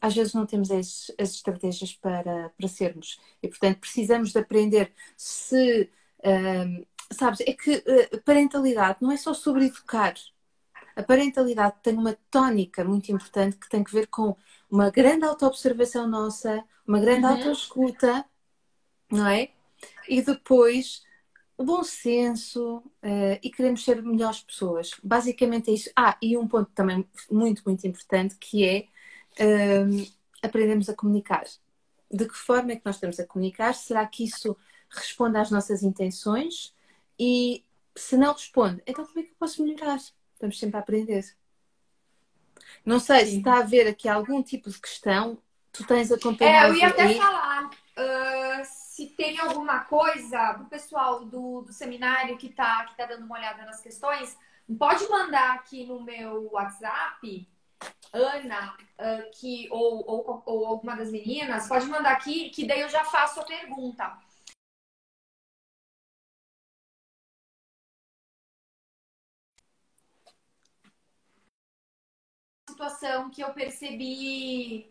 [0.00, 3.20] Às vezes não temos as, as estratégias para, para sermos.
[3.42, 5.90] E, portanto, precisamos de aprender se.
[6.24, 10.14] um, sabes, é que uh, parentalidade não é só sobre educar.
[10.96, 14.36] A parentalidade tem uma tónica muito importante que tem que ver com
[14.70, 17.32] uma grande autoobservação nossa, uma grande Uhum.
[17.32, 18.24] autoescuta,
[19.10, 19.50] não é?
[20.08, 21.02] E depois
[21.56, 24.92] o bom senso uh, e queremos ser melhores pessoas.
[25.02, 25.90] Basicamente é isso.
[25.96, 28.88] Ah, e um ponto também muito, muito importante que é
[29.84, 30.06] um,
[30.42, 31.44] aprendemos a comunicar.
[32.10, 33.74] De que forma é que nós estamos a comunicar?
[33.74, 34.56] Será que isso
[34.90, 36.74] responde às nossas intenções?
[37.18, 37.64] E
[37.96, 39.98] se não responde, então como é que eu posso melhorar?
[40.34, 41.24] Estamos sempre a aprender.
[42.84, 43.38] Não sei se Sim.
[43.38, 45.38] está a haver aqui algum tipo de questão.
[45.72, 48.02] Tu tens É, acompanhado eu ia até falar ah,
[49.02, 53.36] se tem alguma coisa do pessoal do, do seminário que tá, que tá dando uma
[53.36, 54.36] olhada nas questões,
[54.78, 57.48] pode mandar aqui no meu WhatsApp,
[58.12, 62.88] Ana, ah, que, ou, ou, ou alguma das meninas, pode mandar aqui, que daí eu
[62.88, 64.16] já faço a pergunta.
[72.70, 74.90] situação que eu percebi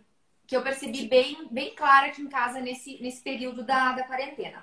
[0.52, 4.62] que eu percebi bem, bem clara aqui em casa nesse, nesse período da, da quarentena.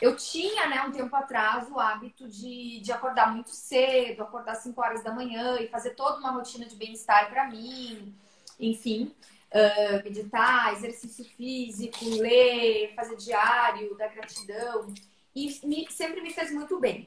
[0.00, 4.62] Eu tinha, né, um tempo atrás, o hábito de, de acordar muito cedo, acordar às
[4.62, 8.14] 5 horas da manhã e fazer toda uma rotina de bem-estar para mim,
[8.58, 9.14] enfim,
[9.50, 14.94] uh, meditar, exercício físico, ler, fazer diário da gratidão,
[15.36, 17.06] e me, sempre me fez muito bem.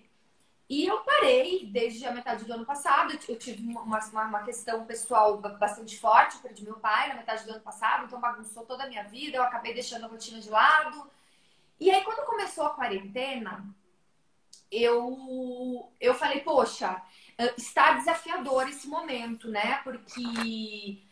[0.67, 3.17] E eu parei desde a metade do ano passado.
[3.27, 6.35] Eu tive uma, uma, questão pessoal bastante forte.
[6.35, 9.37] Eu perdi meu pai na metade do ano passado, então bagunçou toda a minha vida.
[9.37, 11.09] Eu acabei deixando a rotina de lado.
[11.79, 13.63] E aí, quando começou a quarentena,
[14.71, 16.99] eu, eu falei, poxa,
[17.55, 19.81] está desafiador esse momento, né?
[19.83, 21.03] Porque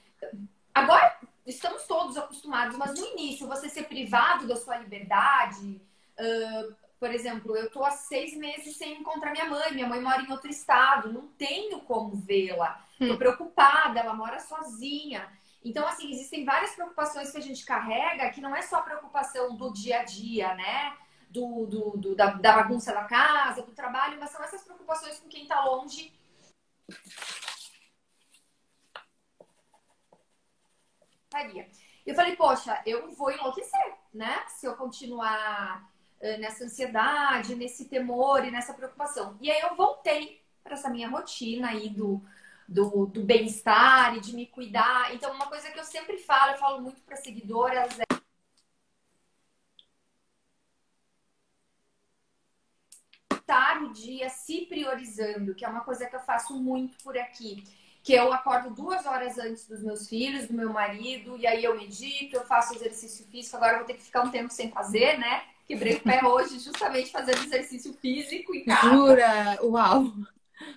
[0.74, 5.80] agora estamos todos acostumados, mas no início, você ser privado da sua liberdade.
[6.18, 9.74] Uh, por exemplo, eu tô há seis meses sem encontrar minha mãe.
[9.74, 12.82] Minha mãe mora em outro estado, não tenho como vê-la.
[12.98, 15.30] Tô preocupada, ela mora sozinha.
[15.66, 19.74] Então, assim, existem várias preocupações que a gente carrega, que não é só preocupação do
[19.74, 20.98] dia a dia, né?
[21.30, 25.28] Do, do, do da, da, bagunça da casa, do trabalho, mas são essas preocupações com
[25.28, 26.18] quem tá longe.
[32.06, 34.46] Eu falei, poxa, eu vou enlouquecer, né?
[34.48, 35.92] Se eu continuar
[36.38, 39.38] nessa ansiedade, nesse temor e nessa preocupação.
[39.42, 42.22] E aí eu voltei para essa minha rotina aí do,
[42.68, 45.14] do, do bem-estar e de me cuidar.
[45.14, 48.04] Então, uma coisa que eu sempre falo, eu falo muito para seguidoras é.
[53.32, 57.64] Estar o dia se priorizando, que é uma coisa que eu faço muito por aqui.
[58.04, 61.76] que eu acordo duas horas antes dos meus filhos, do meu marido, e aí eu
[61.78, 63.56] medito, eu faço exercício físico.
[63.56, 65.44] Agora eu vou ter que ficar um tempo sem fazer, né?
[65.74, 68.90] Quebrei o pé hoje justamente fazendo exercício físico em casa.
[68.90, 69.60] Jura?
[69.64, 70.14] Uau!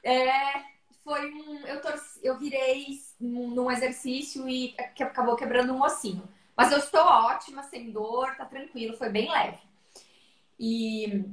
[0.03, 0.63] É,
[1.05, 1.59] foi um.
[1.67, 6.27] Eu, torci, eu virei num exercício e que acabou quebrando um ossinho.
[6.57, 9.59] Mas eu estou ótima, sem dor, tá tranquilo, foi bem leve.
[10.59, 11.27] E,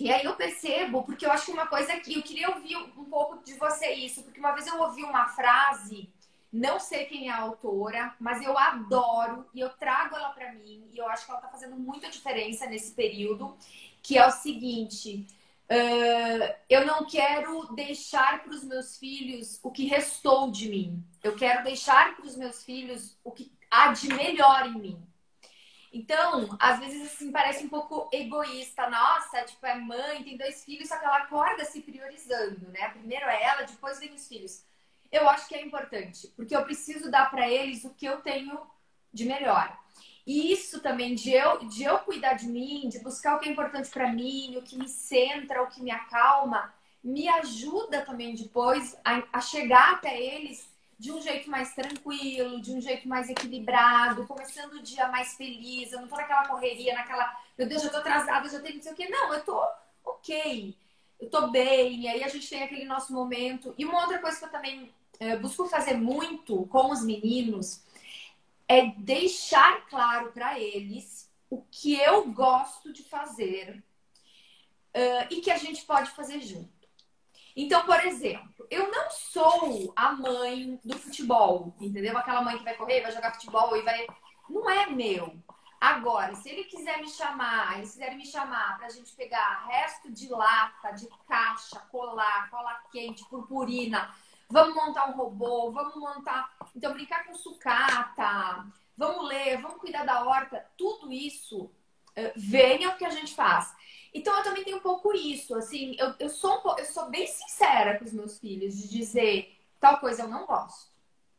[0.00, 3.04] e aí eu percebo, porque eu acho que uma coisa que eu queria ouvir um
[3.04, 6.08] pouco de você isso, porque uma vez eu ouvi uma frase,
[6.56, 10.88] não sei quem é a autora, mas eu adoro e eu trago ela para mim
[10.90, 13.56] e eu acho que ela tá fazendo muita diferença nesse período,
[14.02, 15.26] que é o seguinte:
[15.70, 21.04] uh, eu não quero deixar para os meus filhos o que restou de mim.
[21.22, 25.06] Eu quero deixar para os meus filhos o que há de melhor em mim.
[25.92, 28.88] Então, às vezes, assim, parece um pouco egoísta.
[28.88, 32.88] Nossa, tipo, é mãe, tem dois filhos, só que ela acorda se priorizando, né?
[32.90, 34.64] Primeiro é ela, depois vem os filhos.
[35.10, 38.60] Eu acho que é importante, porque eu preciso dar para eles o que eu tenho
[39.12, 39.76] de melhor.
[40.26, 43.52] E isso também de eu, de eu cuidar de mim, de buscar o que é
[43.52, 48.96] importante para mim, o que me centra, o que me acalma, me ajuda também depois
[49.04, 54.26] a, a chegar até eles de um jeito mais tranquilo, de um jeito mais equilibrado,
[54.26, 55.92] começando o dia mais feliz.
[55.92, 58.92] Eu não tô naquela correria, naquela, meu Deus, já tô atrasada, já tenho não sei
[58.92, 59.08] o quê.
[59.08, 59.62] Não, eu tô
[60.04, 60.74] ok,
[61.20, 62.02] eu tô bem.
[62.02, 63.74] E aí a gente tem aquele nosso momento.
[63.78, 67.82] E uma outra coisa que eu também é, busco fazer muito com os meninos
[68.68, 73.82] é deixar claro para eles o que eu gosto de fazer
[74.96, 76.76] uh, e que a gente pode fazer junto.
[77.54, 82.18] Então, por exemplo, eu não sou a mãe do futebol, entendeu?
[82.18, 84.06] Aquela mãe que vai correr, vai jogar futebol e vai.
[84.50, 85.34] Não é meu.
[85.80, 90.28] Agora, se ele quiser me chamar, eles quiserem me chamar pra gente pegar resto de
[90.28, 94.14] lata, de caixa, colar, cola quente, purpurina,
[94.48, 96.56] vamos montar um robô, vamos montar.
[96.74, 101.70] Então, brincar com sucata, vamos ler, vamos cuidar da horta, tudo isso,
[102.14, 103.74] eh, venha o que a gente faz.
[104.14, 107.26] Então eu também tenho um pouco isso, assim, eu, eu, sou, um, eu sou bem
[107.26, 110.90] sincera com os meus filhos de dizer tal coisa eu não gosto.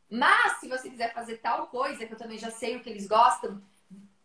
[0.08, 3.08] Mas se você quiser fazer tal coisa, que eu também já sei o que eles
[3.08, 3.60] gostam,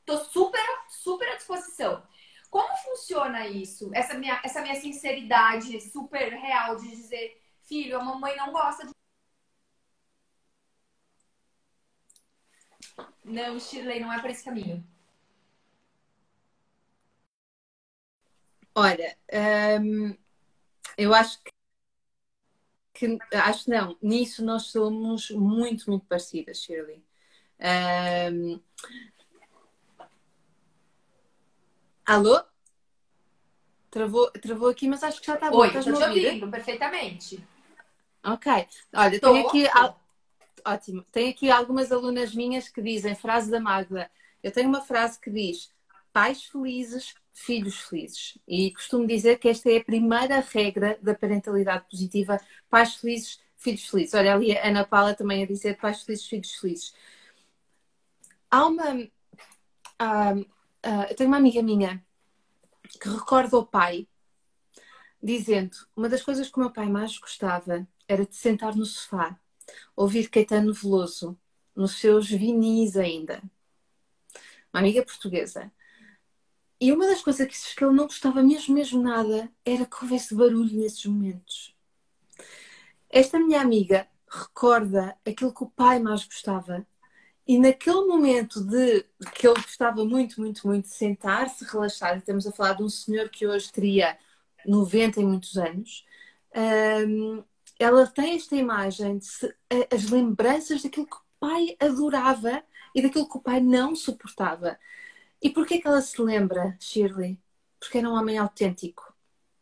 [0.05, 2.03] tô super, super à disposição.
[2.49, 3.89] Como funciona isso?
[3.93, 8.93] Essa minha, essa minha sinceridade super real de dizer, filho, a mamãe não gosta de.
[13.23, 14.83] Não, Shirley, não é por esse caminho.
[18.75, 19.15] Olha,
[19.81, 20.15] hum,
[20.97, 21.51] eu acho que,
[22.93, 27.03] que, acho não, nisso nós somos muito, muito parecidas, Shirley.
[27.59, 28.61] Hum,
[32.05, 32.41] alô?
[33.89, 35.57] Travou, travou aqui, mas acho que já está bom.
[35.59, 37.47] Oi, estou te ouvindo perfeitamente.
[38.23, 38.51] Ok.
[38.93, 39.31] Olha, Tô.
[39.33, 39.63] tenho aqui.
[40.65, 41.05] Ótimo.
[41.11, 44.09] Tenho aqui algumas alunas minhas que dizem, frase da Magda.
[44.41, 45.71] Eu tenho uma frase que diz:
[46.11, 48.37] pais felizes filhos felizes.
[48.47, 52.39] E costumo dizer que esta é a primeira regra da parentalidade positiva:
[52.69, 54.13] pais felizes, filhos felizes.
[54.13, 56.93] Olha ali a Ana Paula também a dizer pais felizes, filhos felizes.
[58.49, 59.09] Há uma.
[60.85, 62.03] Uh, eu tenho uma amiga minha
[62.99, 64.07] que recorda o pai
[65.21, 69.39] dizendo: uma das coisas que o meu pai mais gostava era de sentar no sofá,
[69.95, 71.37] ouvir Caetano Veloso,
[71.75, 73.41] nos seus vinis ainda.
[74.73, 75.71] Uma amiga portuguesa
[76.83, 80.35] e uma das coisas que, que ele não gostava mesmo, mesmo nada, era que houvesse
[80.35, 81.73] barulho nesses momentos.
[83.09, 86.85] Esta minha amiga recorda aquilo que o pai mais gostava.
[87.45, 92.51] E naquele momento de que ele gostava muito, muito, muito de sentar-se, relaxar, estamos a
[92.51, 94.17] falar de um senhor que hoje teria
[94.65, 96.05] 90 e muitos anos,
[97.07, 97.43] um,
[97.77, 99.55] ela tem esta imagem de se,
[99.93, 102.63] as lembranças daquilo que o pai adorava
[102.95, 104.79] e daquilo que o pai não suportava.
[105.41, 107.41] E porquê que ela se lembra, Shirley?
[107.79, 109.13] Porque era um homem autêntico,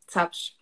[0.07, 0.55] sabes?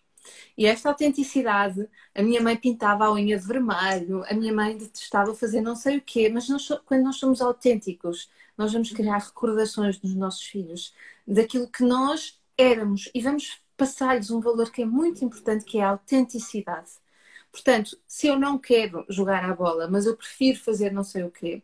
[0.58, 5.33] E esta autenticidade, a minha mãe pintava a unha de vermelho, a minha mãe detestava
[5.33, 9.98] fazer não sei o quê, mas nós, quando nós somos autênticos, nós vamos criar recordações
[9.98, 10.94] dos nossos filhos
[11.27, 15.83] daquilo que nós éramos e vamos passar-lhes um valor que é muito importante, que é
[15.83, 16.91] a autenticidade.
[17.52, 21.31] Portanto, se eu não quero jogar a bola, mas eu prefiro fazer não sei o
[21.31, 21.63] quê,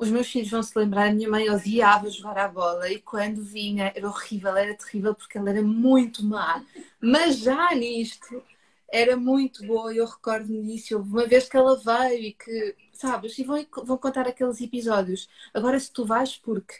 [0.00, 3.42] os meus filhos vão se lembrar, a minha mãe odiava jogar à bola e quando
[3.44, 6.64] vinha era horrível, era terrível porque ela era muito má.
[7.00, 8.42] Mas já nisto
[8.90, 10.96] era muito boa, eu recordo-me disso.
[10.96, 15.28] Houve uma vez que ela veio e que, sabes, e vão, vão contar aqueles episódios.
[15.52, 16.76] Agora, se tu vais porque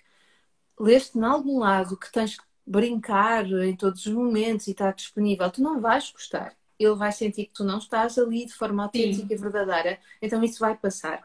[0.78, 5.50] leste em algum lado que tens que brincar em todos os momentos e está disponível,
[5.50, 6.56] tu não vais gostar.
[6.78, 9.34] ele vai sentir que tu não estás ali de forma autêntica Sim.
[9.34, 11.22] e verdadeira, então isso vai passar.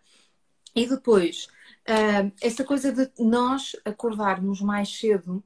[0.75, 1.47] E depois,
[1.87, 5.43] uh, essa coisa de nós acordarmos mais cedo,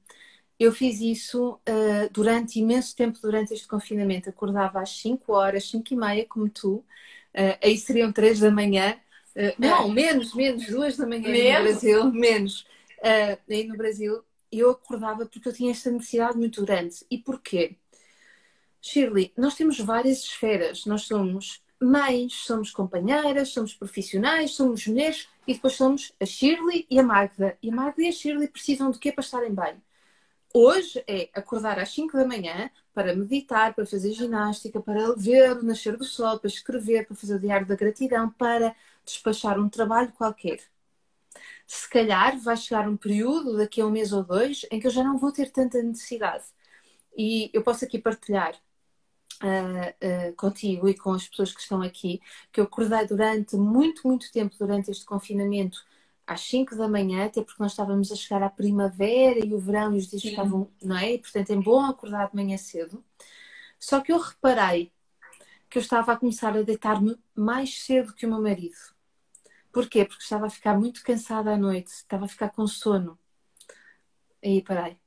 [0.59, 4.29] eu fiz isso uh, durante imenso tempo, durante este confinamento.
[4.29, 6.75] Acordava às 5 horas, 5 e meia, como tu.
[7.33, 8.97] Uh, aí seriam 3 da manhã.
[9.35, 11.57] Uh, não, menos, menos, 2 da manhã menos?
[11.57, 12.67] no Brasil, menos.
[13.49, 14.21] aí no Brasil,
[14.51, 16.95] eu acordava porque eu tinha esta necessidade muito grande.
[17.09, 17.77] E porquê?
[18.81, 20.85] Shirley, nós temos várias esferas.
[20.85, 26.99] Nós somos mães, somos companheiras, somos profissionais, somos mulheres e depois somos a Shirley e
[26.99, 27.57] a Magda.
[27.59, 29.81] E a Magda e a Shirley precisam de quê para estarem bem?
[30.53, 35.63] Hoje é acordar às 5 da manhã para meditar, para fazer ginástica, para ver o
[35.63, 40.11] nascer do sol, para escrever, para fazer o diário da gratidão, para despachar um trabalho
[40.11, 40.59] qualquer.
[41.65, 44.91] Se calhar vai chegar um período, daqui a um mês ou dois, em que eu
[44.91, 46.45] já não vou ter tanta necessidade.
[47.17, 48.53] E eu posso aqui partilhar
[49.43, 52.21] uh, uh, contigo e com as pessoas que estão aqui,
[52.51, 55.83] que eu acordei durante muito, muito tempo durante este confinamento
[56.25, 59.95] às 5 da manhã, até porque nós estávamos a chegar à primavera e o verão
[59.95, 61.13] e os dias estavam, não é?
[61.13, 63.03] E, portanto é bom acordar de manhã cedo.
[63.79, 64.91] Só que eu reparei
[65.69, 68.77] que eu estava a começar a deitar-me mais cedo que o meu marido.
[69.71, 70.03] Porquê?
[70.05, 73.17] Porque estava a ficar muito cansada à noite, estava a ficar com sono.
[74.43, 74.97] Aí parei.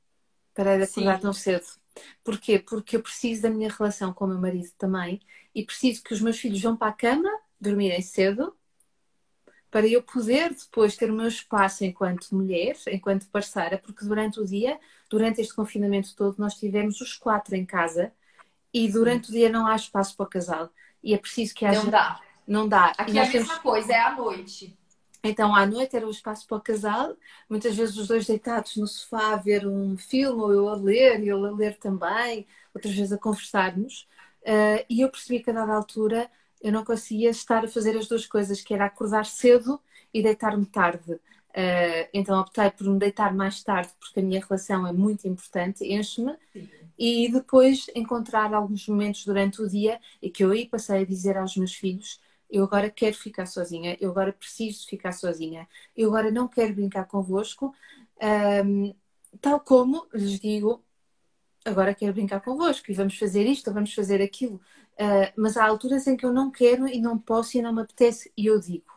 [0.53, 1.21] Parei de acordar Sim.
[1.21, 1.82] tão cedo.
[2.23, 2.59] Porquê?
[2.59, 5.21] Porque eu preciso da minha relação com o meu marido também
[5.53, 7.29] e preciso que os meus filhos vão para a cama,
[7.59, 8.55] dormirem cedo,
[9.69, 14.45] para eu poder depois ter o meu espaço enquanto mulher, enquanto parceira, porque durante o
[14.45, 14.79] dia,
[15.09, 18.13] durante este confinamento todo, nós tivemos os quatro em casa
[18.71, 20.69] e durante o dia não há espaço para o casal.
[21.03, 21.81] E é preciso que haja.
[21.83, 22.21] Não dá.
[22.47, 22.93] Não dá.
[22.97, 23.57] Aqui é a mesma temos...
[23.59, 24.77] coisa, é à noite.
[25.25, 27.15] Então, à noite era o espaço para o casal,
[27.49, 31.19] muitas vezes os dois deitados no sofá a ver um filme, ou eu a ler,
[31.21, 34.07] e ele a ler também, outras vezes a conversarmos.
[34.41, 36.29] Uh, e eu percebi que a dada altura
[36.61, 39.79] eu não conseguia estar a fazer as duas coisas, que era acordar cedo
[40.13, 41.13] e deitar-me tarde.
[41.13, 45.85] Uh, então optei por me deitar mais tarde, porque a minha relação é muito importante,
[45.85, 46.35] enche-me,
[46.97, 51.37] e depois encontrar alguns momentos durante o dia e que eu aí passei a dizer
[51.37, 52.19] aos meus filhos:
[52.53, 57.05] eu agora quero ficar sozinha, eu agora preciso ficar sozinha, eu agora não quero brincar
[57.05, 57.73] convosco,
[58.63, 58.93] um,
[59.41, 60.83] tal como lhes digo
[61.65, 64.61] agora quero brincar convosco e vamos fazer isto ou vamos fazer aquilo.
[64.93, 67.81] Uh, mas há alturas em que eu não quero e não posso e não me
[67.81, 68.91] apetece e eu digo.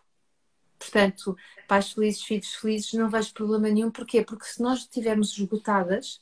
[0.78, 1.36] Portanto,
[1.66, 3.90] pais felizes, filhos felizes, não vejo problema nenhum.
[3.90, 4.22] Porquê?
[4.22, 6.20] Porque se nós estivermos esgotadas,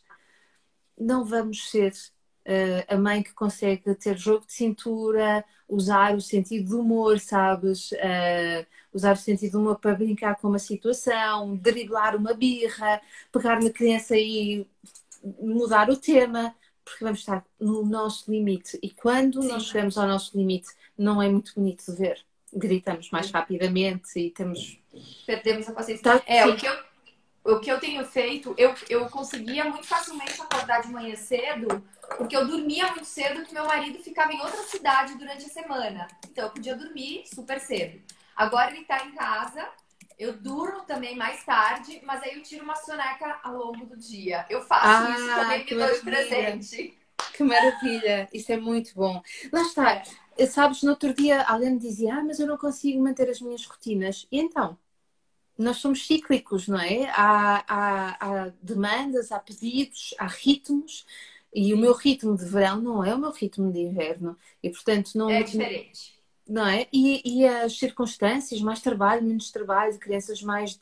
[0.97, 1.93] não vamos ser
[2.89, 7.93] a mãe que consegue ter jogo de cintura, usar o sentido do humor, sabes?
[7.93, 13.01] Uh, usar o sentido do humor para brincar com uma situação, driblar uma birra,
[13.33, 14.67] pegar na criança e
[15.41, 18.79] mudar o tema, porque vamos estar no nosso limite.
[18.83, 19.49] E quando Sim.
[19.49, 22.25] nós chegamos ao nosso limite, não é muito bonito de ver.
[22.53, 24.79] Gritamos mais rapidamente e temos.
[25.27, 26.05] Perdemos a paciência.
[26.05, 26.77] Tá, é, o que, eu,
[27.45, 31.85] o que eu tenho feito, eu, eu conseguia muito facilmente acordar de manhã cedo,
[32.17, 36.09] porque eu dormia muito cedo, que meu marido ficava em outra cidade durante a semana.
[36.31, 38.01] Então eu podia dormir super cedo.
[38.35, 39.69] Agora ele está em casa,
[40.19, 44.47] eu durmo também mais tarde, mas aí eu tiro uma soneca ao longo do dia.
[44.49, 46.99] Eu faço ah, isso também, me dou de presente.
[47.35, 48.29] Que maravilha!
[48.33, 49.23] Isso é muito bom.
[49.53, 50.03] Lá está.
[50.37, 50.47] É.
[50.47, 53.65] Sabes, no outro dia alguém me dizia, ah, mas eu não consigo manter as minhas
[53.67, 54.27] rotinas.
[54.33, 54.79] E então?
[55.57, 57.07] Nós somos cíclicos, não é?
[57.11, 61.07] Há, há, há demandas, há pedidos, há ritmos.
[61.55, 64.37] E o meu ritmo de verão não é o meu ritmo de inverno.
[64.63, 65.31] E, portanto, não...
[65.31, 66.15] É diferente
[66.47, 66.87] não é?
[66.93, 70.81] E, e, as circunstâncias, mais trabalho, menos trabalho, crianças mais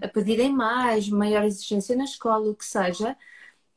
[0.00, 3.16] a, a, pedirem mais, maior exigência na escola, o que seja,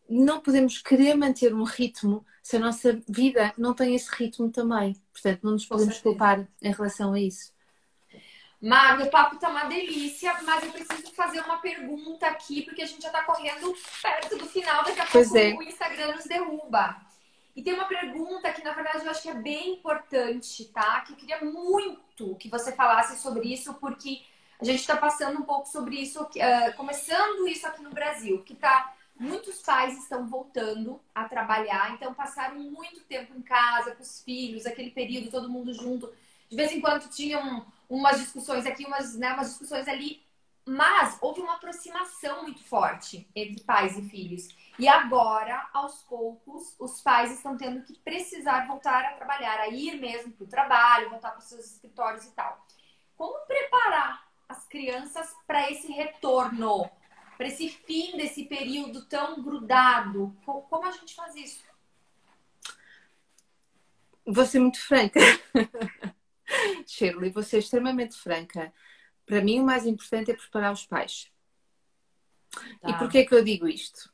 [0.10, 4.96] não podemos querer manter um ritmo se a nossa vida não tem esse ritmo também.
[5.12, 7.54] Portanto, não nos podemos culpar em relação a isso.
[8.62, 12.86] Magda, o papo tá uma delícia, mas eu preciso fazer uma pergunta aqui, porque a
[12.88, 15.54] gente já tá correndo perto do final, daqui a pois pouco é.
[15.54, 16.98] o Instagram nos derruba.
[17.56, 21.02] E tem uma pergunta que, na verdade, eu acho que é bem importante, tá?
[21.02, 24.22] Que eu queria muito que você falasse sobre isso, porque
[24.60, 28.56] a gente está passando um pouco sobre isso, uh, começando isso aqui no Brasil, que
[28.56, 28.94] tá.
[29.20, 34.68] Muitos pais estão voltando a trabalhar, então passaram muito tempo em casa com os filhos,
[34.68, 36.14] aquele período todo mundo junto.
[36.48, 40.26] De vez em quando tinham umas discussões aqui, umas, né, umas discussões ali,
[40.66, 44.50] mas houve uma aproximação muito forte entre pais e filhos.
[44.78, 50.00] E agora, aos poucos, os pais estão tendo que precisar voltar a trabalhar, a ir
[50.00, 52.66] mesmo para o trabalho, voltar para os seus escritórios e tal.
[53.16, 56.90] Como preparar as crianças para esse retorno,
[57.38, 60.36] para esse fim desse período tão grudado?
[60.46, 61.66] Como a gente faz isso?
[64.28, 65.20] vou ser muito franca.
[66.86, 68.74] Shirley, vou ser extremamente franca.
[69.26, 71.30] Para mim, o mais importante é preparar os pais.
[72.82, 72.90] Tá.
[72.90, 74.12] E porquê que eu digo isto?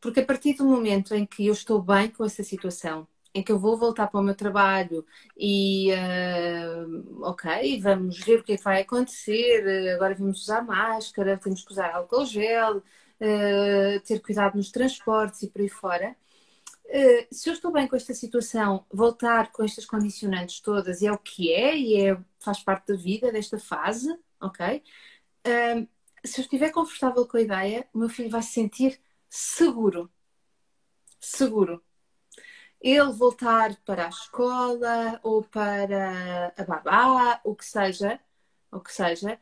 [0.00, 3.50] Porque a partir do momento em que eu estou bem com essa situação, em que
[3.50, 5.06] eu vou voltar para o meu trabalho
[5.36, 11.38] e, uh, ok, vamos ver o que é que vai acontecer, agora vamos usar máscara,
[11.38, 16.16] temos que usar álcool gel, uh, ter cuidado nos transportes e por aí fora.
[16.92, 21.18] Uh, se eu estou bem com esta situação, voltar com estas condicionantes todas é o
[21.18, 24.82] que é e é, faz parte da vida desta fase, ok?
[26.24, 30.08] se eu estiver confortável com a ideia, o meu filho vai se sentir seguro.
[31.18, 31.82] Seguro
[32.82, 38.20] ele voltar para a escola ou para a babá, o que seja,
[38.70, 39.38] o que seja,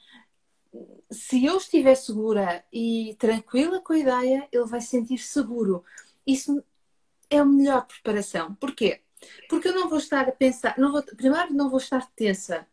[1.10, 5.82] se eu estiver segura e tranquila com a ideia, ele vai se sentir seguro.
[6.26, 6.62] Isso
[7.30, 8.54] é a melhor preparação.
[8.56, 9.00] Porquê?
[9.48, 12.66] Porque eu não vou estar a pensar, não vou, primeiro não vou estar tensa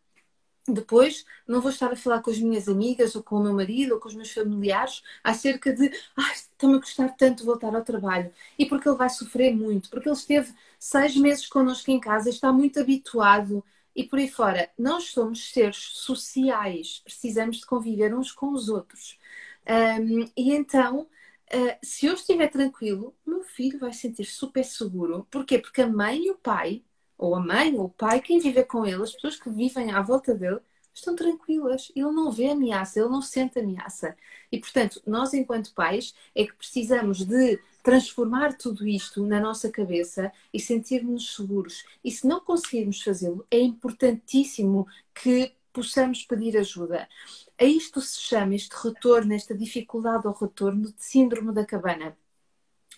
[0.72, 3.94] depois não vou estar a falar com as minhas amigas ou com o meu marido
[3.94, 8.30] ou com os meus familiares acerca de ah, está-me a custar tanto voltar ao trabalho.
[8.58, 12.52] E porque ele vai sofrer muito, porque ele esteve seis meses connosco em casa, está
[12.52, 14.70] muito habituado e por aí fora.
[14.78, 19.18] Nós somos seres sociais, precisamos de conviver uns com os outros.
[19.66, 21.08] Um, e então,
[21.54, 25.26] uh, se eu estiver tranquilo, meu filho vai sentir super seguro.
[25.30, 25.58] Porquê?
[25.58, 26.82] Porque a mãe e o pai
[27.18, 30.00] ou a mãe, ou o pai, quem vive com ele, as pessoas que vivem à
[30.00, 30.60] volta dele,
[30.94, 31.90] estão tranquilas.
[31.94, 34.16] Ele não vê ameaça, ele não sente ameaça.
[34.50, 40.32] E, portanto, nós, enquanto pais, é que precisamos de transformar tudo isto na nossa cabeça
[40.52, 41.84] e sentir-nos seguros.
[42.04, 47.08] E se não conseguirmos fazê-lo, é importantíssimo que possamos pedir ajuda.
[47.56, 52.16] A isto se chama, este retorno, esta dificuldade ao retorno de síndrome da cabana.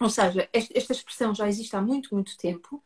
[0.00, 2.82] Ou seja, esta expressão já existe há muito, muito tempo.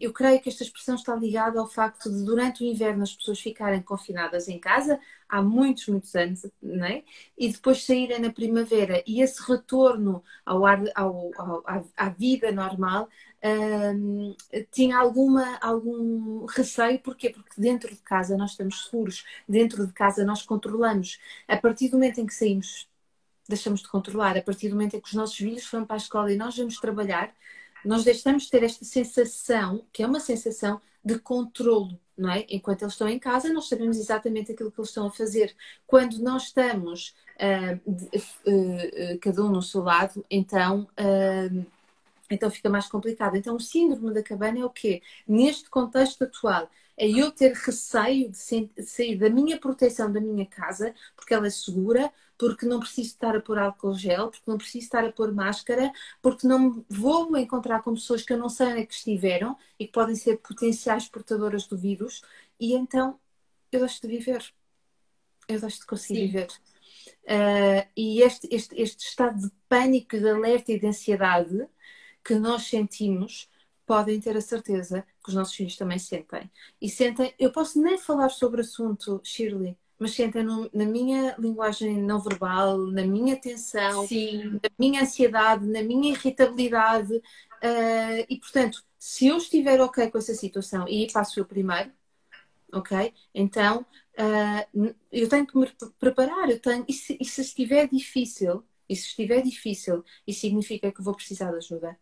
[0.00, 3.40] eu creio que esta expressão está ligada ao facto de, durante o inverno, as pessoas
[3.40, 7.02] ficarem confinadas em casa há muitos, muitos anos, não é?
[7.36, 9.02] e depois saírem na primavera.
[9.04, 13.08] E esse retorno ao ar, ao, ao, à, vida normal
[13.44, 14.36] um,
[14.70, 17.00] tinha alguma, algum receio.
[17.00, 17.30] Porquê?
[17.30, 21.18] Porque dentro de casa nós estamos seguros, dentro de casa nós controlamos.
[21.48, 22.88] A partir do momento em que saímos
[23.52, 24.36] deixamos de controlar.
[24.36, 26.56] A partir do momento em que os nossos filhos vão para a escola e nós
[26.56, 27.32] vamos trabalhar,
[27.84, 32.46] nós deixamos de ter esta sensação, que é uma sensação de controlo, não é?
[32.48, 35.54] Enquanto eles estão em casa, nós sabemos exatamente aquilo que eles estão a fazer.
[35.86, 40.88] Quando nós estamos uh, de, uh, uh, cada um no seu lado, então.
[42.30, 43.36] então fica mais complicado.
[43.36, 45.02] Então, o síndrome da cabana é o quê?
[45.28, 48.38] Neste contexto atual, é eu ter receio de
[48.84, 52.12] sair da minha proteção da minha casa, porque ela é segura,
[52.42, 55.92] porque não preciso estar a pôr álcool gel, porque não preciso estar a pôr máscara,
[56.20, 59.86] porque não vou encontrar com pessoas que eu não sei onde é que estiveram e
[59.86, 62.20] que podem ser potenciais portadoras do vírus,
[62.58, 63.16] e então
[63.70, 64.44] eu deixo de viver.
[65.46, 66.26] Eu deixo de conseguir Sim.
[66.26, 66.48] viver.
[67.22, 71.68] Uh, e este, este, este estado de pânico, de alerta e de ansiedade
[72.24, 73.48] que nós sentimos
[73.86, 76.50] podem ter a certeza que os nossos filhos também sentem.
[76.80, 81.34] E sentem, eu posso nem falar sobre o assunto, Shirley, mas sentem no, na minha
[81.38, 84.54] linguagem não verbal, na minha tensão, Sim.
[84.54, 87.14] na minha ansiedade, na minha irritabilidade.
[87.14, 91.92] Uh, e portanto, se eu estiver ok com essa situação, e passo eu primeiro,
[92.72, 93.14] ok?
[93.34, 93.86] Então
[94.18, 98.96] uh, eu tenho que me preparar, eu tenho, e se, e se estiver difícil, e
[98.96, 101.96] se estiver difícil, isso significa que vou precisar de ajuda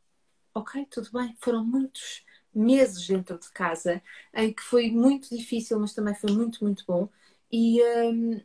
[0.55, 2.25] ok, tudo bem, foram muitos
[2.55, 4.03] meses dentro de casa
[4.35, 7.09] em que foi muito difícil, mas também foi muito, muito bom.
[7.51, 8.41] E, um,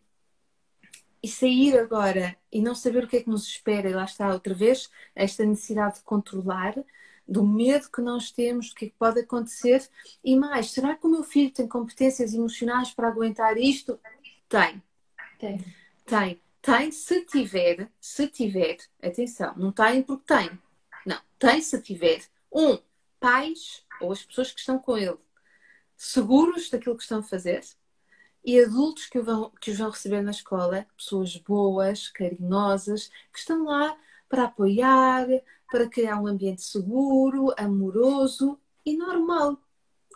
[1.21, 4.31] e sair agora e não saber o que é que nos espera, e lá está
[4.31, 6.75] outra vez esta necessidade de controlar,
[7.27, 9.87] do medo que nós temos, do que, é que pode acontecer,
[10.23, 13.99] e mais, será que o meu filho tem competências emocionais para aguentar isto?
[14.47, 14.81] Tem.
[15.39, 15.65] Tem.
[16.05, 16.41] Tem.
[16.61, 20.49] Tem, se tiver, se tiver, atenção, não tem porque tem
[21.05, 22.79] não, tem se tiver um,
[23.19, 25.17] pais ou as pessoas que estão com ele
[25.95, 27.63] seguros daquilo que estão a fazer
[28.45, 33.65] e adultos que, vão, que os vão receber na escola, pessoas boas, carinhosas, que estão
[33.65, 33.97] lá
[34.29, 35.27] para apoiar,
[35.71, 39.57] para criar um ambiente seguro, amoroso e normal,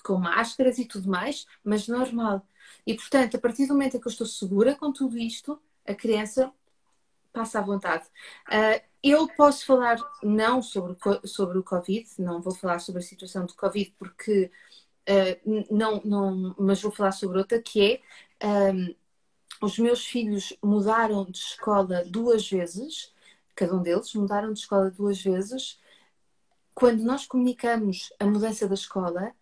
[0.04, 2.46] com máscaras e tudo mais, mas normal.
[2.86, 5.96] E portanto, a partir do momento em que eu estou segura com tudo isto, a
[5.96, 6.54] criança
[7.34, 8.06] passa à vontade.
[8.48, 13.46] Uh, eu posso falar não sobre, sobre o Covid, não vou falar sobre a situação
[13.46, 14.52] do Covid porque
[15.10, 18.02] uh, não, não, mas vou falar sobre outra que
[18.40, 18.96] é um,
[19.62, 23.14] os meus filhos mudaram de escola duas vezes,
[23.56, 25.78] cada um deles mudaram de escola duas vezes.
[26.74, 29.34] Quando nós comunicamos a mudança da escola,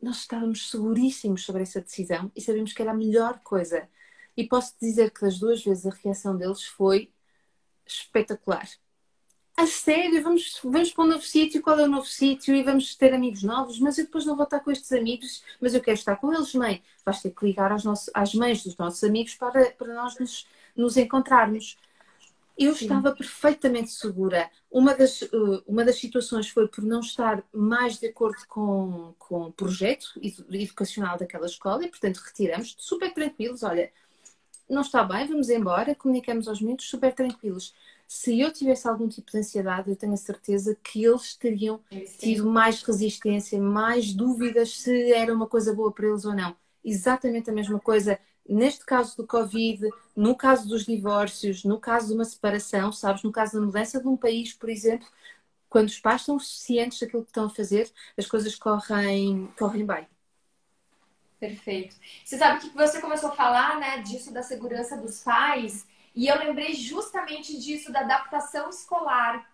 [0.00, 3.88] nós estávamos seguríssimos sobre essa decisão e sabíamos que era a melhor coisa.
[4.36, 7.12] E posso dizer que das duas vezes a reação deles foi
[7.84, 8.68] espetacular.
[9.58, 12.94] A sério, vamos, vamos para um novo sítio, qual é o novo sítio e vamos
[12.94, 15.96] ter amigos novos, mas eu depois não vou estar com estes amigos, mas eu quero
[15.96, 16.82] estar com eles, mãe.
[17.06, 20.46] Vais ter que ligar aos nossos, às mães dos nossos amigos para, para nós nos,
[20.76, 21.78] nos encontrarmos.
[22.58, 22.84] Eu Sim.
[22.84, 24.50] estava perfeitamente segura.
[24.70, 29.44] Uma das, uh, uma das situações foi por não estar mais de acordo com, com
[29.44, 33.62] o projeto educacional daquela escola e, portanto, retiramos super tranquilos.
[33.62, 33.90] Olha,
[34.68, 37.74] não está bem, vamos embora, comunicamos aos miúdos super tranquilos.
[38.06, 41.80] Se eu tivesse algum tipo de ansiedade, eu tenho a certeza que eles teriam
[42.18, 46.56] tido mais resistência, mais dúvidas se era uma coisa boa para eles ou não.
[46.84, 52.14] Exatamente a mesma coisa neste caso do Covid, no caso dos divórcios, no caso de
[52.14, 55.06] uma separação, sabes, no caso da mudança de um país, por exemplo,
[55.68, 60.06] quando os pais estão cientes daquilo que estão a fazer, as coisas correm, correm bem.
[61.38, 61.96] Perfeito.
[62.24, 65.86] Você sabe que você começou a falar, né, disso da segurança dos pais,
[66.16, 69.46] e eu lembrei justamente disso da adaptação escolar,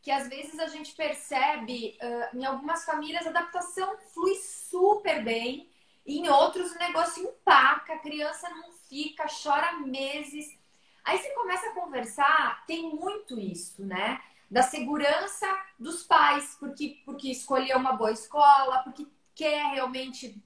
[0.00, 5.68] que às vezes a gente percebe uh, em algumas famílias a adaptação flui super bem,
[6.06, 10.56] em outros o negócio empaca, a criança não fica, chora meses.
[11.04, 14.22] Aí você começa a conversar, tem muito isso, né?
[14.48, 15.46] Da segurança
[15.78, 20.40] dos pais, porque, porque escolheu uma boa escola, porque quer realmente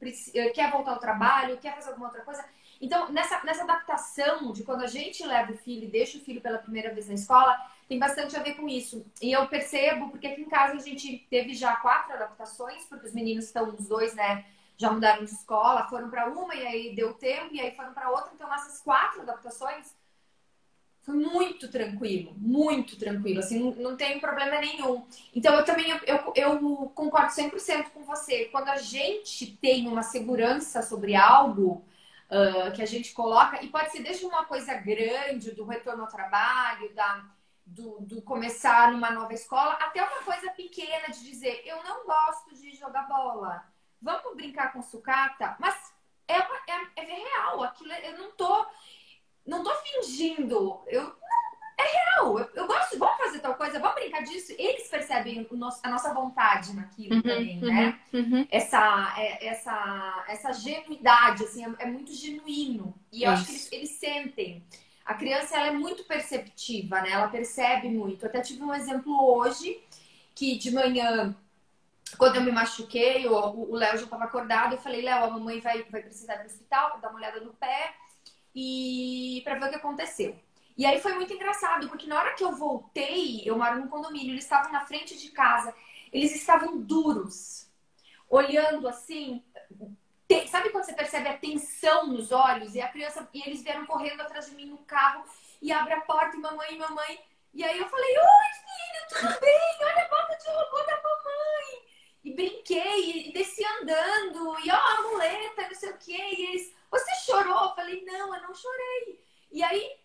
[0.54, 2.42] quer voltar ao trabalho, quer fazer alguma outra coisa.
[2.80, 6.40] Então, nessa, nessa adaptação de quando a gente leva o filho e deixa o filho
[6.40, 7.56] pela primeira vez na escola,
[7.88, 9.04] tem bastante a ver com isso.
[9.20, 13.14] E eu percebo, porque aqui em casa a gente teve já quatro adaptações, porque os
[13.14, 14.44] meninos estão, os dois, né,
[14.76, 18.10] já mudaram de escola, foram para uma e aí deu tempo, e aí foram para
[18.10, 18.30] outra.
[18.34, 19.92] Então, essas quatro adaptações
[21.02, 25.06] foi muito tranquilo, muito tranquilo, assim, não, tem problema nenhum.
[25.34, 28.44] Então, eu também, eu, eu concordo 100% com você.
[28.46, 31.82] Quando a gente tem uma segurança sobre algo
[32.30, 36.10] uh, que a gente coloca, e pode ser desde uma coisa grande, do retorno ao
[36.10, 37.24] trabalho, da,
[37.64, 42.54] do, do começar numa nova escola, até uma coisa pequena de dizer, eu não gosto
[42.54, 43.64] de jogar bola.
[44.00, 45.74] Vamos brincar com sucata, mas
[46.28, 48.66] é, é, é real, aquilo é, eu não tô,
[49.44, 51.16] não tô fingindo, eu
[51.78, 54.52] é real, eu, eu, gosto, vamos fazer tal coisa, vamos brincar disso.
[54.58, 58.00] Eles percebem nosso, a nossa vontade naquilo uhum, também, uhum, né?
[58.12, 58.46] Uhum.
[58.50, 62.92] Essa, é, essa, essa genuidade, assim, é, é muito genuíno.
[63.12, 63.42] E eu Isso.
[63.42, 64.64] acho que eles, eles, sentem.
[65.06, 67.12] A criança, ela é muito perceptiva, né?
[67.12, 68.24] Ela percebe muito.
[68.24, 69.80] Eu até tive um exemplo hoje,
[70.34, 71.34] que de manhã
[72.16, 75.82] quando eu me machuquei, o Léo já estava acordado, eu falei, Léo, a mamãe vai,
[75.90, 77.94] vai precisar ir pro hospital dar uma olhada no pé
[78.54, 80.34] e para ver o que aconteceu.
[80.78, 84.32] E aí foi muito engraçado, porque na hora que eu voltei, eu moro num condomínio,
[84.32, 85.74] eles estavam na frente de casa,
[86.12, 87.68] eles estavam duros,
[88.30, 89.42] olhando assim.
[90.48, 92.76] sabe quando você percebe a tensão nos olhos?
[92.76, 95.24] E a criança, e eles vieram correndo atrás de mim no carro
[95.60, 97.20] e abre a porta e mamãe, mamãe.
[97.52, 99.78] E aí eu falei, oi filho, tudo bem?
[99.80, 101.82] Olha a boca de robô da mamãe
[102.22, 106.16] e brinquei, e desci andando, e ó, a muleta, não sei o quê.
[106.16, 107.64] E eles, você chorou?
[107.64, 109.24] Eu falei, não, eu não chorei.
[109.50, 109.98] E aí,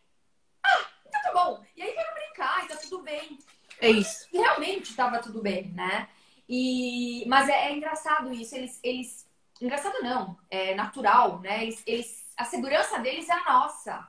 [0.66, 1.64] ah, então tá bom.
[1.76, 3.38] E aí quero brincar, e tá tudo bem.
[3.80, 4.28] É isso.
[4.32, 6.08] E realmente tava tudo bem, né?
[6.48, 9.28] E, mas é, é engraçado isso, eles, eles.
[9.62, 11.64] Engraçado não, é natural, né?
[11.64, 14.08] Eles, eles, a segurança deles é a nossa.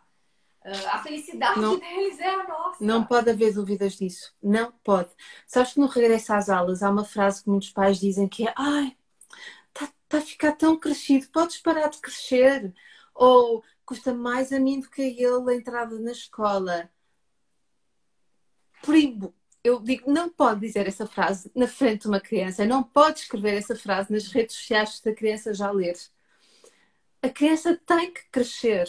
[0.64, 2.82] Ah, a felicidade não, deles é a nossa.
[2.82, 4.34] Não pode haver dúvidas disso.
[4.42, 5.10] Não pode.
[5.46, 8.54] Sabes que no regresso às aulas há uma frase que muitos pais dizem que é
[8.56, 8.96] ai,
[9.68, 12.74] está tá a ficar tão crescido, podes parar de crescer.
[13.14, 16.90] Ou custa mais a mim do que a ele a entrada na escola.
[18.82, 23.20] Primo, eu digo, não pode dizer essa frase na frente de uma criança, não pode
[23.20, 25.96] escrever essa frase nas redes sociais da criança já ler.
[27.22, 28.88] A criança tem que crescer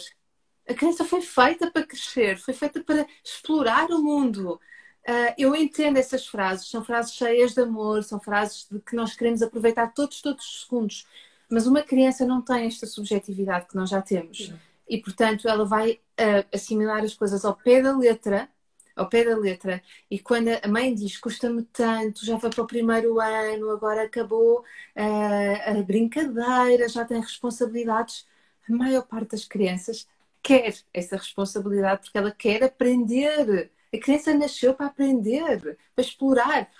[0.68, 4.60] a criança foi feita para crescer, foi feita para explorar o mundo.
[5.08, 9.14] Uh, eu entendo essas frases, são frases cheias de amor, são frases de que nós
[9.14, 11.06] queremos aproveitar todos, todos os segundos.
[11.48, 14.52] Mas uma criança não tem esta subjetividade que nós já temos.
[14.88, 18.48] E, portanto, ela vai uh, assimilar as coisas ao pé da letra,
[18.94, 19.82] ao pé da letra.
[20.10, 24.60] E quando a mãe diz custa-me tanto, já foi para o primeiro ano, agora acabou
[24.60, 28.26] uh, a brincadeira, já tem responsabilidades,
[28.68, 30.06] a maior parte das crianças
[30.42, 33.70] quer essa responsabilidade porque ela quer aprender.
[33.92, 36.70] A criança nasceu para aprender, para explorar.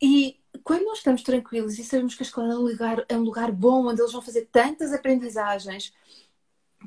[0.00, 3.22] E quando nós estamos tranquilos e sabemos que a escola é um lugar, é um
[3.22, 5.92] lugar bom, onde eles vão fazer tantas aprendizagens,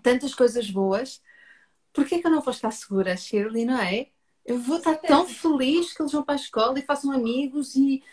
[0.01, 1.21] tantas coisas boas,
[1.93, 4.07] por que, é que eu não vou estar segura, Shirley, não é?
[4.45, 8.03] Eu vou estar tão feliz que eles vão para a escola e façam amigos e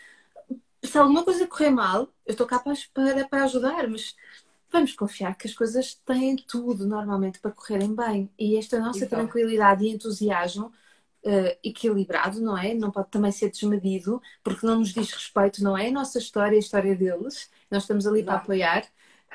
[0.83, 4.15] se alguma coisa correr mal, eu estou capaz para, para ajudar, mas
[4.71, 8.29] vamos confiar que as coisas têm tudo normalmente para correrem bem.
[8.37, 9.19] E esta nossa então.
[9.19, 12.73] tranquilidade e entusiasmo uh, equilibrado, não é?
[12.73, 15.87] Não pode também ser desmedido, porque não nos diz respeito, não é?
[15.87, 17.49] A nossa história, a história deles.
[17.69, 18.85] Nós estamos ali para apoiar.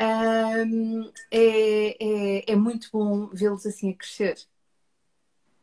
[0.01, 4.37] Um, é, é, é muito bom vê-los assim a crescer.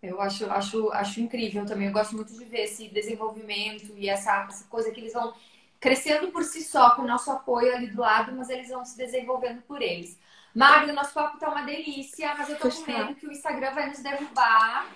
[0.01, 1.87] Eu acho, acho, acho incrível também.
[1.87, 5.33] Eu gosto muito de ver esse desenvolvimento e essa, essa coisa que eles vão
[5.79, 8.97] crescendo por si só, com o nosso apoio ali do lado, mas eles vão se
[8.97, 10.17] desenvolvendo por eles.
[10.55, 13.89] Mário, nosso papo tá uma delícia, mas eu tô com medo que o Instagram vai
[13.89, 14.87] nos derrubar.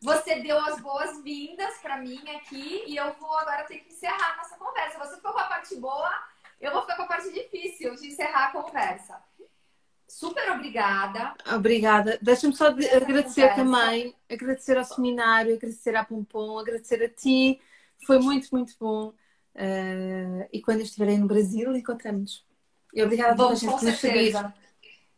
[0.00, 4.56] Você deu as boas-vindas para mim aqui e eu vou agora ter que encerrar nossa
[4.56, 4.98] conversa.
[4.98, 6.10] Você ficou com a parte boa,
[6.66, 9.22] eu vou ficar com a parte difícil de encerrar a conversa.
[10.08, 11.34] Super obrigada.
[11.54, 12.18] Obrigada.
[12.22, 13.56] Deixa-me só de agradecer conversa.
[13.56, 17.60] também, agradecer ao seminário, agradecer à Pompom, agradecer a ti.
[18.06, 19.12] Foi muito, muito bom.
[19.54, 22.44] Uh, e quando estiverem no Brasil, encontramos.
[22.92, 24.34] E obrigada a toda gente que nos seguir.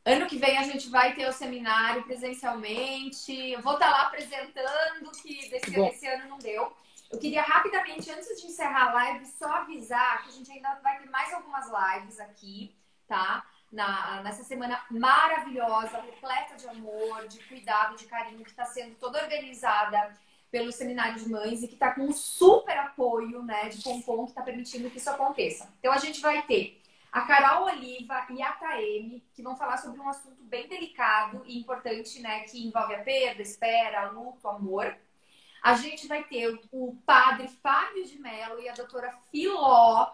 [0.05, 3.33] Ano que vem a gente vai ter o seminário presencialmente.
[3.51, 6.73] Eu vou estar lá apresentando, que desse, desse ano não deu.
[7.17, 10.99] Eu queria rapidamente, antes de encerrar a live, só avisar que a gente ainda vai
[10.99, 12.77] ter mais algumas lives aqui,
[13.09, 13.43] tá?
[13.73, 19.23] Na, nessa semana maravilhosa, repleta de amor, de cuidado, de carinho, que está sendo toda
[19.23, 20.15] organizada
[20.51, 24.33] pelo Seminário de Mães e que está com um super apoio né, de Pompom que
[24.33, 25.73] está permitindo que isso aconteça.
[25.79, 29.99] Então a gente vai ter a Carol Oliva e a KM, que vão falar sobre
[29.99, 34.95] um assunto bem delicado e importante, né, que envolve a perda, espera, luto, amor.
[35.63, 40.13] A gente vai ter o padre Fábio de Mello e a doutora Filó,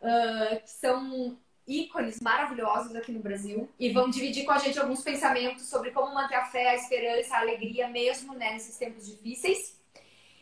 [0.00, 5.02] uh, que são ícones maravilhosos aqui no Brasil e vão dividir com a gente alguns
[5.02, 9.78] pensamentos sobre como manter a fé, a esperança, a alegria mesmo né, nesses tempos difíceis.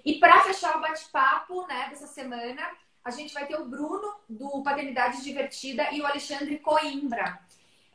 [0.04, 2.62] E para fechar o bate-papo né, dessa semana,
[3.04, 7.38] a gente vai ter o Bruno do Paternidade Divertida e o Alexandre Coimbra.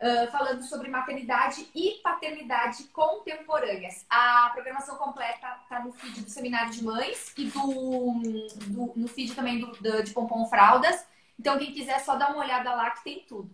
[0.04, 4.06] Uh, falando sobre maternidade e paternidade contemporâneas.
[4.10, 8.22] A programação completa está no feed do Seminário de Mães e do,
[8.68, 11.06] do no feed também do, do, de Pompom Fraldas.
[11.40, 13.50] Então, quem quiser, só dá uma olhada lá que tem tudo.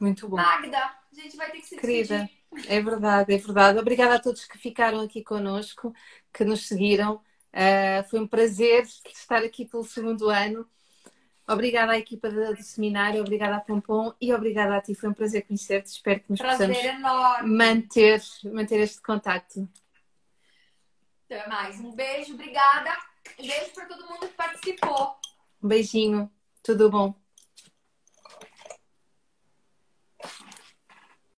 [0.00, 0.36] Muito bom.
[0.36, 2.28] Magda, a gente vai ter que se Querida,
[2.66, 3.78] é verdade, é verdade.
[3.78, 5.94] Obrigada a todos que ficaram aqui conosco,
[6.32, 7.22] que nos seguiram.
[7.52, 10.68] Uh, foi um prazer estar aqui pelo segundo ano.
[11.46, 14.94] Obrigada à equipa do, seminário, obrigada à Pompom e obrigada a ti.
[14.94, 15.86] Foi um prazer conhecer-te.
[15.86, 17.56] Espero que nos prazer possamos enorme.
[17.56, 19.68] manter, manter este contacto.
[21.26, 21.80] Até mais.
[21.80, 22.96] Um beijo, obrigada.
[23.38, 25.16] Um beijo para todo mundo que participou.
[25.62, 26.30] Um beijinho.
[26.62, 27.21] Tudo bom?